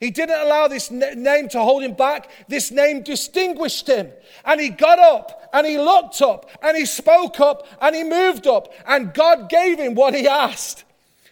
He 0.00 0.10
didn't 0.10 0.40
allow 0.40 0.68
this 0.68 0.90
name 0.90 1.48
to 1.48 1.60
hold 1.60 1.82
him 1.82 1.94
back. 1.94 2.30
This 2.48 2.70
name 2.70 3.02
distinguished 3.02 3.88
him. 3.88 4.10
And 4.44 4.60
he 4.60 4.68
got 4.68 4.98
up 4.98 5.50
and 5.52 5.66
he 5.66 5.78
looked 5.78 6.22
up 6.22 6.48
and 6.62 6.76
he 6.76 6.86
spoke 6.86 7.40
up 7.40 7.66
and 7.80 7.96
he 7.96 8.04
moved 8.04 8.46
up. 8.46 8.72
And 8.86 9.12
God 9.12 9.48
gave 9.48 9.78
him 9.78 9.94
what 9.94 10.14
he 10.14 10.28
asked. 10.28 10.84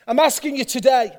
I'm 0.06 0.18
asking 0.18 0.56
you 0.56 0.64
today 0.64 1.16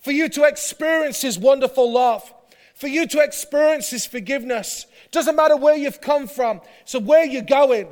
for 0.00 0.12
you 0.12 0.28
to 0.30 0.44
experience 0.44 1.20
his 1.20 1.38
wonderful 1.38 1.92
love, 1.92 2.32
for 2.74 2.88
you 2.88 3.06
to 3.08 3.20
experience 3.20 3.90
his 3.90 4.06
forgiveness. 4.06 4.86
Doesn't 5.10 5.36
matter 5.36 5.56
where 5.56 5.76
you've 5.76 6.00
come 6.00 6.26
from, 6.26 6.60
so 6.84 7.00
where 7.00 7.24
you're 7.24 7.42
going. 7.42 7.88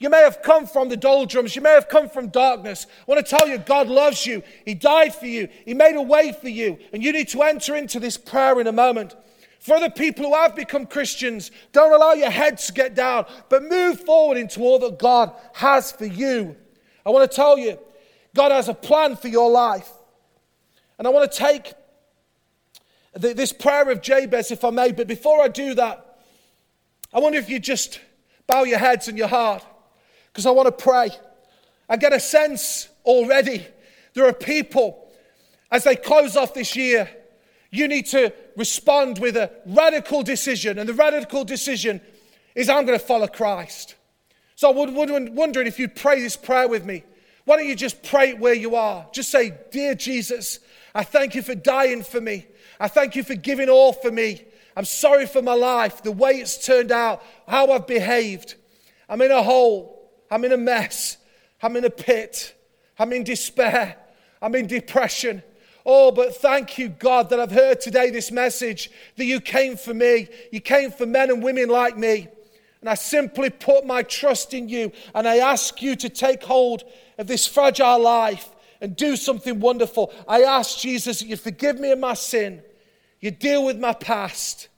You 0.00 0.10
may 0.10 0.20
have 0.20 0.42
come 0.42 0.66
from 0.66 0.88
the 0.88 0.96
doldrums. 0.96 1.56
You 1.56 1.62
may 1.62 1.72
have 1.72 1.88
come 1.88 2.08
from 2.08 2.28
darkness. 2.28 2.86
I 3.00 3.10
want 3.10 3.26
to 3.26 3.36
tell 3.36 3.48
you, 3.48 3.58
God 3.58 3.88
loves 3.88 4.24
you. 4.24 4.44
He 4.64 4.74
died 4.74 5.12
for 5.12 5.26
you. 5.26 5.48
He 5.64 5.74
made 5.74 5.96
a 5.96 6.02
way 6.02 6.32
for 6.32 6.48
you. 6.48 6.78
And 6.92 7.02
you 7.02 7.12
need 7.12 7.28
to 7.28 7.42
enter 7.42 7.74
into 7.74 7.98
this 7.98 8.16
prayer 8.16 8.60
in 8.60 8.68
a 8.68 8.72
moment. 8.72 9.16
For 9.58 9.74
other 9.74 9.90
people 9.90 10.26
who 10.26 10.34
have 10.34 10.54
become 10.54 10.86
Christians, 10.86 11.50
don't 11.72 11.92
allow 11.92 12.12
your 12.12 12.30
head 12.30 12.58
to 12.58 12.72
get 12.72 12.94
down, 12.94 13.26
but 13.48 13.64
move 13.64 14.00
forward 14.00 14.38
into 14.38 14.60
all 14.60 14.78
that 14.78 15.00
God 15.00 15.32
has 15.54 15.90
for 15.90 16.06
you. 16.06 16.54
I 17.04 17.10
want 17.10 17.28
to 17.28 17.36
tell 17.36 17.58
you, 17.58 17.76
God 18.36 18.52
has 18.52 18.68
a 18.68 18.74
plan 18.74 19.16
for 19.16 19.26
your 19.26 19.50
life. 19.50 19.90
And 20.96 21.08
I 21.08 21.10
want 21.10 21.30
to 21.30 21.38
take 21.38 21.72
this 23.14 23.52
prayer 23.52 23.90
of 23.90 24.00
Jabez, 24.00 24.52
if 24.52 24.64
I 24.64 24.70
may. 24.70 24.92
But 24.92 25.08
before 25.08 25.42
I 25.42 25.48
do 25.48 25.74
that, 25.74 26.20
I 27.12 27.18
wonder 27.18 27.38
if 27.38 27.50
you 27.50 27.58
just 27.58 27.98
bow 28.46 28.62
your 28.62 28.78
heads 28.78 29.08
and 29.08 29.18
your 29.18 29.26
heart 29.26 29.64
because 30.38 30.46
I 30.46 30.52
want 30.52 30.66
to 30.66 30.84
pray. 30.84 31.10
I 31.88 31.96
get 31.96 32.12
a 32.12 32.20
sense 32.20 32.88
already 33.04 33.66
there 34.14 34.24
are 34.24 34.32
people 34.32 35.10
as 35.72 35.82
they 35.82 35.96
close 35.96 36.36
off 36.36 36.54
this 36.54 36.76
year, 36.76 37.10
you 37.72 37.88
need 37.88 38.06
to 38.06 38.32
respond 38.56 39.18
with 39.18 39.36
a 39.36 39.50
radical 39.66 40.22
decision. 40.22 40.78
And 40.78 40.88
the 40.88 40.94
radical 40.94 41.42
decision 41.42 42.00
is 42.54 42.68
I'm 42.68 42.86
going 42.86 42.96
to 42.96 43.04
follow 43.04 43.26
Christ. 43.26 43.96
So 44.54 44.70
I 44.70 44.74
would, 44.74 44.94
would 44.94 45.34
wondering 45.34 45.66
if 45.66 45.80
you'd 45.80 45.96
pray 45.96 46.20
this 46.20 46.36
prayer 46.36 46.68
with 46.68 46.84
me. 46.84 47.02
Why 47.44 47.56
don't 47.56 47.66
you 47.66 47.74
just 47.74 48.04
pray 48.04 48.30
it 48.30 48.38
where 48.38 48.54
you 48.54 48.76
are? 48.76 49.08
Just 49.12 49.30
say, 49.30 49.58
Dear 49.72 49.96
Jesus, 49.96 50.60
I 50.94 51.02
thank 51.02 51.34
you 51.34 51.42
for 51.42 51.56
dying 51.56 52.04
for 52.04 52.20
me. 52.20 52.46
I 52.78 52.86
thank 52.86 53.16
you 53.16 53.24
for 53.24 53.34
giving 53.34 53.68
all 53.68 53.92
for 53.92 54.12
me. 54.12 54.44
I'm 54.76 54.84
sorry 54.84 55.26
for 55.26 55.42
my 55.42 55.54
life, 55.54 56.04
the 56.04 56.12
way 56.12 56.34
it's 56.34 56.64
turned 56.64 56.92
out, 56.92 57.24
how 57.48 57.72
I've 57.72 57.88
behaved. 57.88 58.54
I'm 59.08 59.20
in 59.20 59.32
a 59.32 59.42
hole. 59.42 59.97
I'm 60.30 60.44
in 60.44 60.52
a 60.52 60.56
mess. 60.56 61.16
I'm 61.62 61.76
in 61.76 61.84
a 61.84 61.90
pit. 61.90 62.54
I'm 62.98 63.12
in 63.12 63.24
despair. 63.24 63.96
I'm 64.40 64.54
in 64.54 64.66
depression. 64.66 65.42
Oh, 65.84 66.10
but 66.10 66.36
thank 66.36 66.76
you, 66.76 66.88
God, 66.88 67.30
that 67.30 67.40
I've 67.40 67.50
heard 67.50 67.80
today 67.80 68.10
this 68.10 68.30
message 68.30 68.90
that 69.16 69.24
you 69.24 69.40
came 69.40 69.76
for 69.76 69.94
me. 69.94 70.28
You 70.52 70.60
came 70.60 70.90
for 70.90 71.06
men 71.06 71.30
and 71.30 71.42
women 71.42 71.68
like 71.68 71.96
me. 71.96 72.28
And 72.80 72.88
I 72.88 72.94
simply 72.94 73.50
put 73.50 73.86
my 73.86 74.02
trust 74.02 74.54
in 74.54 74.68
you 74.68 74.92
and 75.14 75.26
I 75.26 75.38
ask 75.38 75.82
you 75.82 75.96
to 75.96 76.08
take 76.08 76.44
hold 76.44 76.84
of 77.16 77.26
this 77.26 77.46
fragile 77.46 78.00
life 78.00 78.54
and 78.80 78.94
do 78.94 79.16
something 79.16 79.58
wonderful. 79.60 80.12
I 80.28 80.42
ask 80.42 80.78
Jesus 80.78 81.20
that 81.20 81.26
you 81.26 81.36
forgive 81.36 81.80
me 81.80 81.90
of 81.90 81.98
my 81.98 82.14
sin, 82.14 82.62
you 83.20 83.30
deal 83.30 83.64
with 83.64 83.78
my 83.78 83.94
past, 83.94 84.68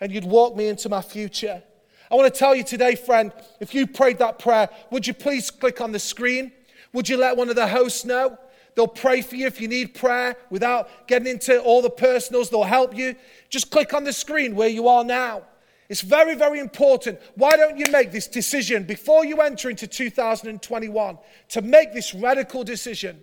and 0.00 0.10
you'd 0.10 0.24
walk 0.24 0.56
me 0.56 0.68
into 0.68 0.88
my 0.88 1.02
future. 1.02 1.62
I 2.10 2.14
want 2.14 2.32
to 2.32 2.38
tell 2.38 2.54
you 2.54 2.64
today, 2.64 2.94
friend, 2.94 3.32
if 3.60 3.74
you 3.74 3.86
prayed 3.86 4.18
that 4.18 4.38
prayer, 4.38 4.68
would 4.90 5.06
you 5.06 5.14
please 5.14 5.50
click 5.50 5.80
on 5.80 5.92
the 5.92 5.98
screen? 5.98 6.52
Would 6.92 7.08
you 7.08 7.16
let 7.16 7.36
one 7.36 7.50
of 7.50 7.56
the 7.56 7.68
hosts 7.68 8.04
know? 8.04 8.38
They'll 8.74 8.86
pray 8.86 9.22
for 9.22 9.36
you 9.36 9.46
if 9.46 9.60
you 9.60 9.68
need 9.68 9.94
prayer 9.94 10.36
without 10.50 11.08
getting 11.08 11.26
into 11.26 11.60
all 11.60 11.82
the 11.82 11.90
personals. 11.90 12.48
They'll 12.48 12.62
help 12.62 12.96
you. 12.96 13.16
Just 13.50 13.70
click 13.70 13.92
on 13.92 14.04
the 14.04 14.12
screen 14.12 14.54
where 14.54 14.68
you 14.68 14.88
are 14.88 15.04
now. 15.04 15.42
It's 15.88 16.00
very, 16.02 16.34
very 16.34 16.60
important. 16.60 17.18
Why 17.34 17.56
don't 17.56 17.76
you 17.76 17.86
make 17.90 18.12
this 18.12 18.28
decision 18.28 18.84
before 18.84 19.24
you 19.24 19.40
enter 19.40 19.68
into 19.68 19.86
2021 19.86 21.18
to 21.48 21.62
make 21.62 21.92
this 21.92 22.14
radical 22.14 22.62
decision 22.62 23.20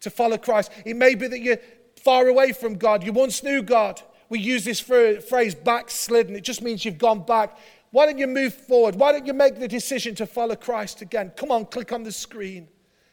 to 0.00 0.10
follow 0.10 0.38
Christ? 0.38 0.72
It 0.84 0.96
may 0.96 1.14
be 1.14 1.28
that 1.28 1.40
you're 1.40 1.58
far 2.02 2.28
away 2.28 2.52
from 2.52 2.76
God. 2.76 3.04
You 3.04 3.12
once 3.12 3.42
knew 3.42 3.62
God. 3.62 4.00
We 4.28 4.38
use 4.38 4.64
this 4.64 4.80
phrase 4.80 5.54
backslidden. 5.54 6.36
It 6.36 6.44
just 6.44 6.62
means 6.62 6.84
you've 6.84 6.98
gone 6.98 7.24
back. 7.24 7.58
Why 7.90 8.06
don't 8.06 8.18
you 8.18 8.26
move 8.26 8.54
forward? 8.54 8.94
Why 8.96 9.12
don't 9.12 9.26
you 9.26 9.32
make 9.32 9.58
the 9.58 9.68
decision 9.68 10.14
to 10.16 10.26
follow 10.26 10.56
Christ 10.56 11.00
again? 11.02 11.32
Come 11.36 11.50
on, 11.50 11.64
click 11.66 11.92
on 11.92 12.02
the 12.02 12.12
screen, 12.12 12.68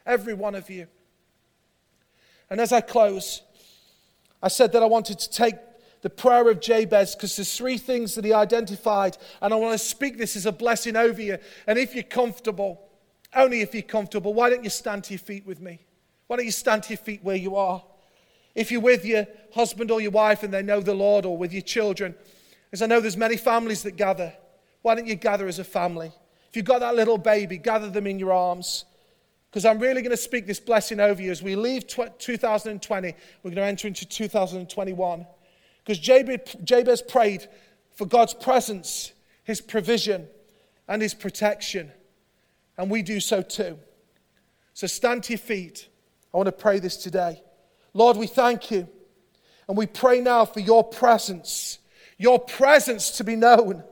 every 0.05 0.33
one 0.33 0.55
of 0.55 0.69
you. 0.69 0.87
And 2.49 2.59
as 2.59 2.71
I 2.71 2.81
close, 2.81 3.41
I 4.43 4.49
said 4.49 4.71
that 4.73 4.83
I 4.83 4.85
wanted 4.85 5.19
to 5.19 5.29
take 5.29 5.55
the 6.01 6.09
prayer 6.09 6.49
of 6.49 6.59
Jabez 6.61 7.15
because 7.15 7.35
there's 7.35 7.55
three 7.55 7.77
things 7.77 8.13
that 8.15 8.25
he 8.25 8.33
identified, 8.33 9.17
and 9.41 9.53
I 9.53 9.57
want 9.57 9.73
to 9.73 9.83
speak 9.83 10.17
this 10.17 10.35
as 10.35 10.45
a 10.45 10.51
blessing 10.51 10.95
over 10.95 11.21
you. 11.21 11.37
And 11.65 11.79
if 11.79 11.95
you're 11.95 12.03
comfortable, 12.03 12.81
only 13.33 13.61
if 13.61 13.73
you're 13.73 13.81
comfortable, 13.81 14.33
why 14.33 14.49
don't 14.49 14.63
you 14.63 14.69
stand 14.69 15.05
to 15.05 15.13
your 15.13 15.19
feet 15.19 15.47
with 15.47 15.61
me? 15.61 15.79
Why 16.27 16.35
don't 16.35 16.45
you 16.45 16.51
stand 16.51 16.83
to 16.83 16.89
your 16.89 16.97
feet 16.97 17.23
where 17.23 17.35
you 17.35 17.55
are? 17.55 17.83
If 18.53 18.71
you're 18.71 18.81
with 18.81 19.03
your 19.03 19.25
husband 19.53 19.89
or 19.89 19.99
your 19.99 20.11
wife 20.11 20.43
and 20.43 20.53
they 20.53 20.61
know 20.61 20.79
the 20.79 20.93
Lord, 20.93 21.25
or 21.25 21.37
with 21.37 21.51
your 21.51 21.63
children, 21.63 22.13
as 22.71 22.81
I 22.81 22.85
know 22.85 22.99
there's 22.99 23.17
many 23.17 23.37
families 23.37 23.83
that 23.83 23.95
gather. 23.95 24.33
Why 24.85 24.93
don't 24.93 25.07
you 25.07 25.15
gather 25.15 25.47
as 25.47 25.57
a 25.57 25.63
family? 25.63 26.11
If 26.47 26.55
you've 26.55 26.63
got 26.63 26.81
that 26.81 26.93
little 26.93 27.17
baby, 27.17 27.57
gather 27.57 27.89
them 27.89 28.05
in 28.05 28.19
your 28.19 28.31
arms. 28.31 28.85
Because 29.49 29.65
I'm 29.65 29.79
really 29.79 30.03
going 30.03 30.11
to 30.11 30.15
speak 30.15 30.45
this 30.45 30.59
blessing 30.59 30.99
over 30.99 31.19
you 31.19 31.31
as 31.31 31.41
we 31.41 31.55
leave 31.55 31.87
2020. 31.87 33.15
We're 33.41 33.49
going 33.49 33.55
to 33.55 33.63
enter 33.63 33.87
into 33.87 34.05
2021. 34.05 35.25
Because 35.83 35.97
Jabez 35.97 37.01
prayed 37.01 37.47
for 37.95 38.05
God's 38.05 38.35
presence, 38.35 39.11
his 39.43 39.59
provision, 39.59 40.27
and 40.87 41.01
his 41.01 41.15
protection. 41.15 41.91
And 42.77 42.91
we 42.91 43.01
do 43.01 43.19
so 43.19 43.41
too. 43.41 43.79
So 44.75 44.85
stand 44.85 45.23
to 45.23 45.33
your 45.33 45.39
feet. 45.39 45.89
I 46.31 46.37
want 46.37 46.45
to 46.45 46.51
pray 46.51 46.77
this 46.77 46.97
today. 46.97 47.41
Lord, 47.95 48.17
we 48.17 48.27
thank 48.27 48.69
you. 48.69 48.87
And 49.67 49.75
we 49.75 49.87
pray 49.87 50.21
now 50.21 50.45
for 50.45 50.59
your 50.59 50.83
presence, 50.83 51.79
your 52.19 52.37
presence 52.37 53.09
to 53.17 53.23
be 53.23 53.35
known 53.35 53.83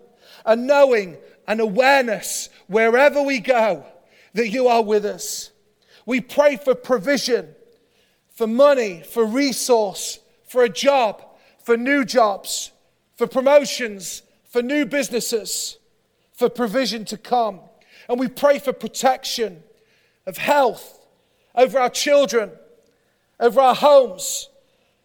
a 0.46 0.56
knowing, 0.56 1.18
an 1.48 1.60
awareness 1.60 2.50
wherever 2.68 3.22
we 3.22 3.40
go 3.40 3.86
that 4.34 4.50
you 4.50 4.68
are 4.68 4.84
with 4.84 5.06
us. 5.06 5.52
We 6.06 6.22
pray 6.22 6.58
for 6.58 6.76
provision, 6.76 7.56
for 8.32 8.48
money, 8.48 9.02
for 9.02 9.26
resource, 9.26 10.20
for 10.48 10.64
a 10.64 10.70
job, 10.70 11.24
for 11.64 11.78
new 11.78 12.04
jobs, 12.04 12.72
for 13.16 13.28
promotions, 13.28 14.22
for 14.44 14.62
new 14.62 14.86
businesses, 14.86 15.78
for 16.34 16.50
provision 16.50 17.06
to 17.06 17.18
come. 17.18 17.60
And 18.10 18.20
we 18.20 18.28
pray 18.28 18.60
for 18.60 18.74
protection 18.74 19.64
of 20.26 20.38
health 20.38 21.00
over 21.56 21.80
our 21.80 21.90
children, 21.90 22.52
over 23.40 23.62
our 23.62 23.76
homes, 23.76 24.50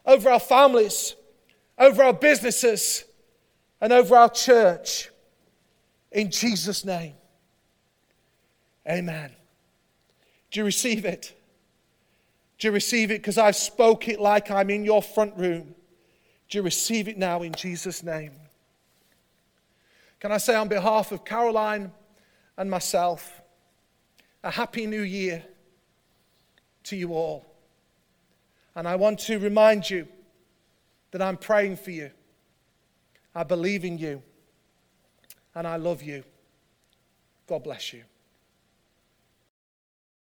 over 0.05 0.31
our 0.31 0.40
families, 0.40 1.14
over 1.79 2.03
our 2.03 2.12
businesses, 2.12 3.05
and 3.81 3.92
over 3.92 4.16
our 4.16 4.31
church. 4.31 5.11
In 6.12 6.31
Jesus' 6.31 6.85
name. 6.85 7.14
Amen. 8.88 9.31
Do 10.51 10.61
you 10.61 10.64
receive 10.64 11.05
it? 11.05 11.35
Do 12.59 12.68
you 12.68 12.73
receive 12.73 13.11
it? 13.11 13.21
Because 13.21 13.38
I've 13.38 13.57
spoke 13.57 14.09
it 14.09 14.18
like 14.18 14.51
I'm 14.51 14.71
in 14.71 14.85
your 14.85 15.03
front 15.03 15.37
room. 15.37 15.75
Do 16.49 16.59
you 16.59 16.62
receive 16.62 17.09
it 17.09 17.18
now 17.18 17.42
in 17.42 17.53
Jesus' 17.53 18.03
name? 18.03 18.33
Can 20.18 20.33
I 20.33 20.38
say 20.38 20.55
on 20.55 20.68
behalf 20.68 21.12
of 21.12 21.25
Caroline 21.25 21.92
and 22.57 22.71
myself, 22.71 23.40
a 24.42 24.51
happy 24.51 24.87
new 24.87 25.03
year 25.03 25.44
to 26.85 26.97
you 26.97 27.14
all. 27.14 27.47
And 28.75 28.87
I 28.87 28.97
want 28.97 29.21
to 29.21 29.38
remind 29.38 29.88
you 29.88 30.09
that 31.11 31.23
I'm 31.23 31.37
praying 31.37 31.77
for 31.77 31.90
you. 31.90 32.11
I 33.35 33.44
believe 33.44 33.85
in 33.85 33.99
you. 33.99 34.23
And 35.54 35.66
I 35.66 35.76
love 35.76 36.02
you. 36.02 36.24
God 37.46 37.64
bless 37.64 37.92
you. 37.92 38.04